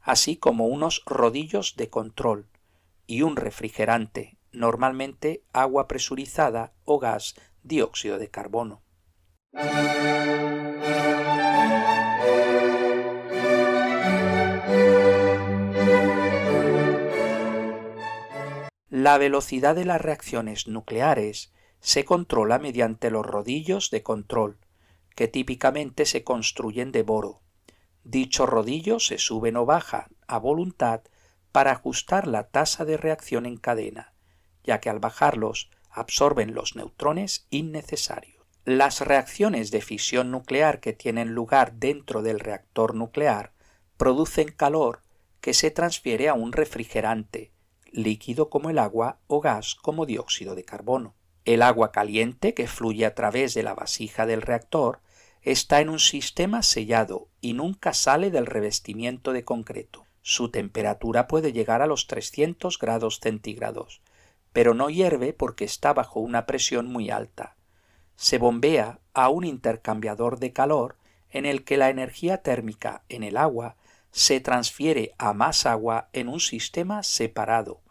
así 0.00 0.36
como 0.36 0.66
unos 0.66 1.02
rodillos 1.06 1.76
de 1.76 1.90
control 1.90 2.48
y 3.06 3.22
un 3.22 3.36
refrigerante, 3.36 4.36
normalmente 4.50 5.44
agua 5.52 5.86
presurizada 5.86 6.72
o 6.84 6.98
gas 6.98 7.36
dióxido 7.62 8.18
de 8.18 8.30
carbono. 8.30 8.82
La 18.96 19.18
velocidad 19.18 19.74
de 19.74 19.84
las 19.84 20.00
reacciones 20.00 20.68
nucleares 20.68 21.52
se 21.80 22.04
controla 22.04 22.60
mediante 22.60 23.10
los 23.10 23.26
rodillos 23.26 23.90
de 23.90 24.04
control, 24.04 24.56
que 25.16 25.26
típicamente 25.26 26.06
se 26.06 26.22
construyen 26.22 26.92
de 26.92 27.02
boro. 27.02 27.40
Dichos 28.04 28.48
rodillos 28.48 29.08
se 29.08 29.18
suben 29.18 29.56
o 29.56 29.66
bajan 29.66 30.06
a 30.28 30.38
voluntad 30.38 31.00
para 31.50 31.72
ajustar 31.72 32.28
la 32.28 32.46
tasa 32.46 32.84
de 32.84 32.96
reacción 32.96 33.46
en 33.46 33.56
cadena, 33.56 34.12
ya 34.62 34.78
que 34.78 34.90
al 34.90 35.00
bajarlos 35.00 35.72
absorben 35.90 36.54
los 36.54 36.76
neutrones 36.76 37.48
innecesarios. 37.50 38.44
Las 38.64 39.00
reacciones 39.00 39.72
de 39.72 39.80
fisión 39.80 40.30
nuclear 40.30 40.78
que 40.78 40.92
tienen 40.92 41.34
lugar 41.34 41.72
dentro 41.72 42.22
del 42.22 42.38
reactor 42.38 42.94
nuclear 42.94 43.54
producen 43.96 44.52
calor 44.52 45.02
que 45.40 45.52
se 45.52 45.72
transfiere 45.72 46.28
a 46.28 46.34
un 46.34 46.52
refrigerante, 46.52 47.53
líquido 47.94 48.50
como 48.50 48.70
el 48.70 48.78
agua 48.78 49.18
o 49.28 49.40
gas 49.40 49.74
como 49.76 50.04
dióxido 50.04 50.54
de 50.54 50.64
carbono. 50.64 51.14
El 51.44 51.62
agua 51.62 51.92
caliente 51.92 52.52
que 52.52 52.66
fluye 52.66 53.06
a 53.06 53.14
través 53.14 53.54
de 53.54 53.62
la 53.62 53.74
vasija 53.74 54.26
del 54.26 54.42
reactor 54.42 55.00
está 55.42 55.80
en 55.80 55.90
un 55.90 56.00
sistema 56.00 56.62
sellado 56.62 57.28
y 57.40 57.52
nunca 57.52 57.92
sale 57.92 58.30
del 58.30 58.46
revestimiento 58.46 59.32
de 59.32 59.44
concreto. 59.44 60.06
Su 60.22 60.50
temperatura 60.50 61.28
puede 61.28 61.52
llegar 61.52 61.82
a 61.82 61.86
los 61.86 62.06
300 62.06 62.78
grados 62.78 63.20
centígrados, 63.20 64.00
pero 64.52 64.72
no 64.72 64.88
hierve 64.88 65.32
porque 65.32 65.64
está 65.64 65.92
bajo 65.92 66.20
una 66.20 66.46
presión 66.46 66.86
muy 66.86 67.10
alta. 67.10 67.56
Se 68.16 68.38
bombea 68.38 69.00
a 69.12 69.28
un 69.28 69.44
intercambiador 69.44 70.38
de 70.38 70.52
calor 70.52 70.96
en 71.30 71.44
el 71.44 71.64
que 71.64 71.76
la 71.76 71.90
energía 71.90 72.38
térmica 72.38 73.02
en 73.08 73.22
el 73.22 73.36
agua 73.36 73.76
se 74.12 74.40
transfiere 74.40 75.12
a 75.18 75.34
más 75.34 75.66
agua 75.66 76.08
en 76.12 76.28
un 76.28 76.40
sistema 76.40 77.02
separado. 77.02 77.83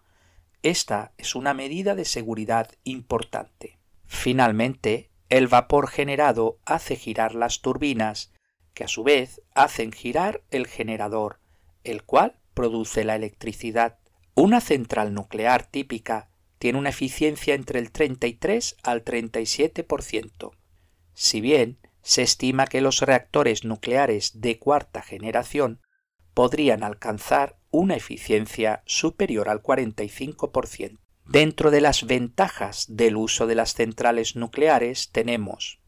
Esta 0.64 1.12
es 1.18 1.36
una 1.36 1.54
medida 1.54 1.94
de 1.94 2.06
seguridad 2.06 2.72
importante. 2.86 3.80
Finalmente, 4.06 5.12
el 5.28 5.50
vapor 5.50 5.90
generado 5.90 6.58
hace 6.66 6.96
girar 6.96 7.36
las 7.36 7.62
turbinas, 7.62 8.32
que 8.74 8.86
a 8.86 8.88
su 8.88 9.04
vez 9.04 9.42
hacen 9.56 9.92
girar 9.92 10.42
el 10.52 10.68
generador, 10.68 11.42
el 11.84 12.04
cual 12.04 12.38
produce 12.54 13.04
la 13.04 13.16
electricidad. 13.16 14.00
Una 14.36 14.62
central 14.62 15.14
nuclear 15.14 15.66
típica 15.66 16.30
tiene 16.60 16.80
una 16.80 16.90
eficiencia 16.92 17.56
entre 17.56 17.80
el 17.80 17.92
33 17.92 18.78
al 18.84 19.04
37%. 19.04 20.52
Si 21.14 21.42
bien 21.42 21.78
se 22.02 22.22
estima 22.22 22.68
que 22.68 22.80
los 22.80 23.02
reactores 23.02 23.66
nucleares 23.66 24.40
de 24.40 24.60
cuarta 24.60 25.02
generación 25.02 25.82
podrían 26.34 26.84
alcanzar 26.84 27.58
una 27.74 27.98
eficiencia 27.98 28.84
superior 28.86 29.50
al 29.50 29.62
45%. 29.62 31.00
Dentro 31.26 31.72
de 31.72 31.82
las 31.82 32.06
ventajas 32.06 32.86
del 32.88 33.18
uso 33.18 33.48
de 33.48 33.56
las 33.56 33.74
centrales 33.74 34.38
nucleares 34.38 35.10
tenemos 35.12 35.80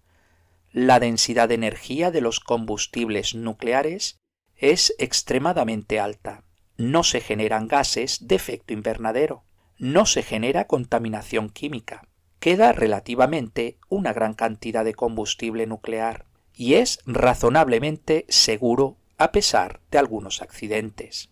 la 0.76 1.00
densidad 1.00 1.48
de 1.48 1.56
energía 1.56 2.12
de 2.12 2.20
los 2.20 2.42
combustibles 2.42 3.34
nucleares 3.34 4.20
es 4.58 4.94
extremadamente 5.00 6.02
alta. 6.02 6.44
No 6.76 7.04
se 7.04 7.22
generan 7.22 7.70
gases 7.70 8.28
de 8.28 8.36
efecto 8.36 8.74
invernadero. 8.74 9.46
No 9.78 10.06
se 10.06 10.22
genera 10.22 10.68
contaminación 10.68 11.48
química. 11.48 12.10
Queda 12.40 12.74
relativamente 12.74 13.78
una 13.88 14.12
gran 14.12 14.34
cantidad 14.34 14.84
de 14.84 14.94
combustible 14.94 15.66
nuclear 15.66 16.26
y 16.54 16.74
es 16.74 17.00
razonablemente 17.06 18.26
seguro 18.28 18.98
a 19.18 19.32
pesar 19.32 19.80
de 19.92 19.98
algunos 20.00 20.42
accidentes. 20.42 21.30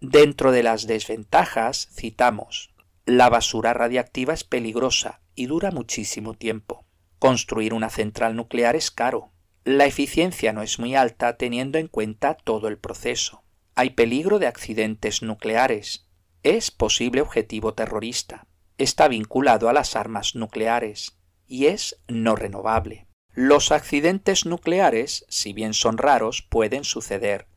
Dentro 0.00 0.52
de 0.52 0.62
las 0.62 0.86
desventajas 0.86 1.88
citamos 1.92 2.72
la 3.04 3.28
basura 3.28 3.74
radiactiva 3.74 4.32
es 4.32 4.44
peligrosa 4.44 5.20
y 5.34 5.46
dura 5.46 5.72
muchísimo 5.72 6.34
tiempo. 6.34 6.84
Construir 7.18 7.74
una 7.74 7.90
central 7.90 8.36
nuclear 8.36 8.76
es 8.76 8.92
caro. 8.92 9.32
La 9.64 9.86
eficiencia 9.86 10.52
no 10.52 10.62
es 10.62 10.78
muy 10.78 10.94
alta 10.94 11.36
teniendo 11.36 11.78
en 11.78 11.88
cuenta 11.88 12.34
todo 12.34 12.68
el 12.68 12.78
proceso. 12.78 13.42
Hay 13.74 13.90
peligro 13.90 14.38
de 14.38 14.46
accidentes 14.46 15.22
nucleares, 15.22 16.06
es 16.44 16.70
posible 16.70 17.22
objetivo 17.22 17.74
terrorista, 17.74 18.46
está 18.78 19.08
vinculado 19.08 19.68
a 19.68 19.72
las 19.72 19.96
armas 19.96 20.34
nucleares 20.34 21.18
y 21.46 21.66
es 21.66 22.00
no 22.08 22.36
renovable. 22.36 23.06
Los 23.34 23.72
accidentes 23.72 24.46
nucleares, 24.46 25.24
si 25.28 25.52
bien 25.52 25.74
son 25.74 25.98
raros, 25.98 26.42
pueden 26.42 26.84
suceder, 26.84 27.48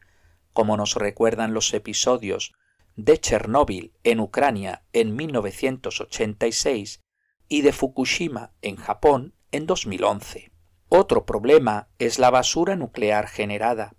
como 0.53 0.77
nos 0.77 0.95
recuerdan 0.95 1.53
los 1.53 1.73
episodios 1.73 2.53
de 2.95 3.19
Chernóbil 3.19 3.93
en 4.03 4.21
Ucrania 4.21 4.83
en 4.93 5.15
1986 5.15 7.01
y 7.49 7.61
de 7.61 7.73
Fukushima 7.73 8.53
en 8.61 8.77
Japón 8.77 9.33
en 9.51 9.65
2011. 9.65 10.51
Otro 10.87 11.25
problema 11.25 11.89
es 11.99 12.19
la 12.19 12.29
basura 12.29 12.75
nuclear 12.75 13.27
generada, 13.27 13.95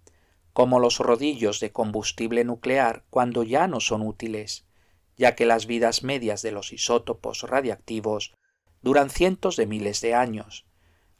como 0.52 0.80
los 0.80 0.98
rodillos 0.98 1.60
de 1.60 1.72
combustible 1.72 2.44
nuclear 2.44 3.04
cuando 3.10 3.42
ya 3.42 3.66
no 3.66 3.80
son 3.80 4.00
útiles, 4.00 4.65
ya 5.16 5.34
que 5.34 5.46
las 5.46 5.66
vidas 5.66 6.02
medias 6.02 6.42
de 6.42 6.52
los 6.52 6.72
isótopos 6.72 7.42
radiactivos 7.42 8.34
duran 8.82 9.10
cientos 9.10 9.56
de 9.56 9.66
miles 9.66 10.00
de 10.00 10.14
años, 10.14 10.66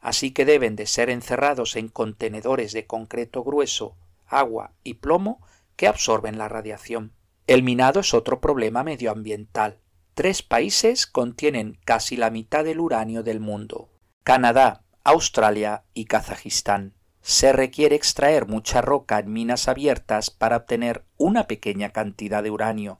así 0.00 0.30
que 0.30 0.44
deben 0.44 0.76
de 0.76 0.87
ser 0.87 1.11
encerrados 1.11 1.76
en 1.76 1.88
contenedores 1.88 2.72
de 2.72 2.87
concreto 2.87 3.42
grueso, 3.42 3.96
agua 4.26 4.72
y 4.85 4.94
plomo 4.94 5.44
que 5.76 5.88
absorben 5.88 6.38
la 6.38 6.48
radiación. 6.48 7.12
El 7.46 7.62
minado 7.62 8.00
es 8.00 8.12
otro 8.14 8.40
problema 8.40 8.82
medioambiental. 8.82 9.80
Tres 10.14 10.42
países 10.42 11.06
contienen 11.06 11.78
casi 11.85 12.16
la 12.16 12.30
mitad 12.30 12.64
del 12.64 12.80
uranio 12.80 13.22
del 13.22 13.40
mundo. 13.40 13.90
Canadá, 14.24 14.82
Australia 15.04 15.85
y 15.94 16.06
Kazajistán. 16.06 16.94
Se 17.20 17.52
requiere 17.52 17.96
extraer 17.96 18.46
mucha 18.46 18.80
roca 18.80 19.18
en 19.18 19.32
minas 19.32 19.68
abiertas 19.68 20.30
para 20.30 20.56
obtener 20.56 21.04
una 21.16 21.46
pequeña 21.46 21.90
cantidad 21.90 22.42
de 22.42 22.50
uranio, 22.50 22.98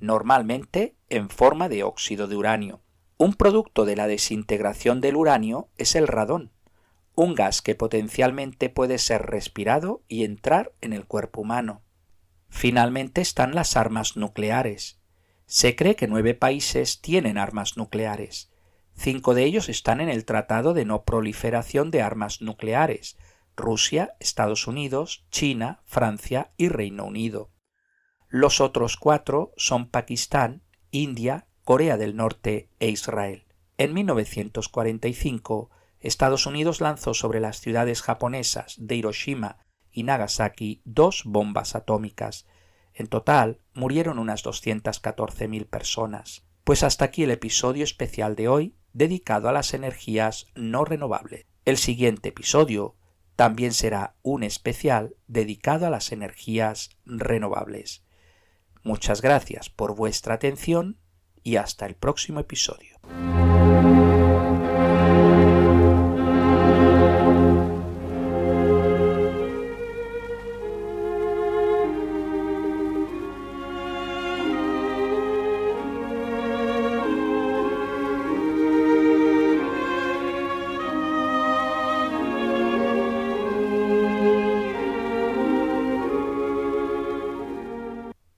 normalmente 0.00 0.96
en 1.08 1.28
forma 1.30 1.68
de 1.68 1.82
óxido 1.82 2.26
de 2.26 2.36
uranio. 2.36 2.82
Un 3.18 3.34
producto 3.34 3.84
de 3.84 3.96
la 3.96 4.06
desintegración 4.06 5.00
del 5.00 5.16
uranio 5.16 5.68
es 5.78 5.94
el 5.94 6.06
radón, 6.06 6.52
un 7.14 7.34
gas 7.34 7.62
que 7.62 7.74
potencialmente 7.74 8.68
puede 8.68 8.98
ser 8.98 9.22
respirado 9.22 10.02
y 10.06 10.24
entrar 10.24 10.72
en 10.80 10.92
el 10.92 11.06
cuerpo 11.06 11.40
humano. 11.40 11.82
Finalmente 12.48 13.20
están 13.20 13.54
las 13.54 13.76
armas 13.76 14.16
nucleares. 14.16 15.00
Se 15.46 15.76
cree 15.76 15.96
que 15.96 16.08
nueve 16.08 16.34
países 16.34 17.00
tienen 17.00 17.38
armas 17.38 17.76
nucleares. 17.76 18.52
Cinco 18.94 19.34
de 19.34 19.44
ellos 19.44 19.68
están 19.68 20.00
en 20.00 20.08
el 20.08 20.24
Tratado 20.24 20.74
de 20.74 20.84
No 20.84 21.04
Proliferación 21.04 21.90
de 21.90 22.02
Armas 22.02 22.40
Nucleares 22.42 23.16
Rusia, 23.56 24.14
Estados 24.20 24.66
Unidos, 24.66 25.24
China, 25.30 25.80
Francia 25.86 26.52
y 26.58 26.68
Reino 26.68 27.06
Unido. 27.06 27.50
Los 28.28 28.60
otros 28.60 28.96
cuatro 28.96 29.52
son 29.56 29.88
Pakistán, 29.88 30.62
India, 30.90 31.46
Corea 31.62 31.96
del 31.96 32.16
Norte 32.16 32.70
e 32.80 32.88
Israel. 32.88 33.46
En 33.78 33.94
1945, 33.94 35.70
Estados 36.00 36.46
Unidos 36.46 36.80
lanzó 36.80 37.14
sobre 37.14 37.40
las 37.40 37.60
ciudades 37.60 38.02
japonesas 38.02 38.74
de 38.78 38.96
Hiroshima 38.96 39.58
y 39.92 40.02
Nagasaki 40.02 40.82
dos 40.84 41.22
bombas 41.24 41.74
atómicas. 41.74 42.46
En 42.94 43.06
total 43.06 43.60
murieron 43.74 44.18
unas 44.18 44.44
214.000 44.44 45.66
personas. 45.66 46.44
Pues 46.64 46.82
hasta 46.82 47.04
aquí 47.04 47.24
el 47.24 47.30
episodio 47.30 47.84
especial 47.84 48.34
de 48.34 48.48
hoy 48.48 48.76
dedicado 48.92 49.48
a 49.48 49.52
las 49.52 49.72
energías 49.72 50.46
no 50.54 50.84
renovables. 50.84 51.46
El 51.64 51.76
siguiente 51.76 52.30
episodio 52.30 52.96
también 53.36 53.72
será 53.72 54.16
un 54.22 54.42
especial 54.42 55.14
dedicado 55.26 55.86
a 55.86 55.90
las 55.90 56.10
energías 56.10 56.90
renovables. 57.04 58.05
Muchas 58.86 59.20
gracias 59.20 59.68
por 59.68 59.96
vuestra 59.96 60.34
atención 60.34 61.00
y 61.42 61.56
hasta 61.56 61.86
el 61.86 61.96
próximo 61.96 62.38
episodio. 62.38 63.00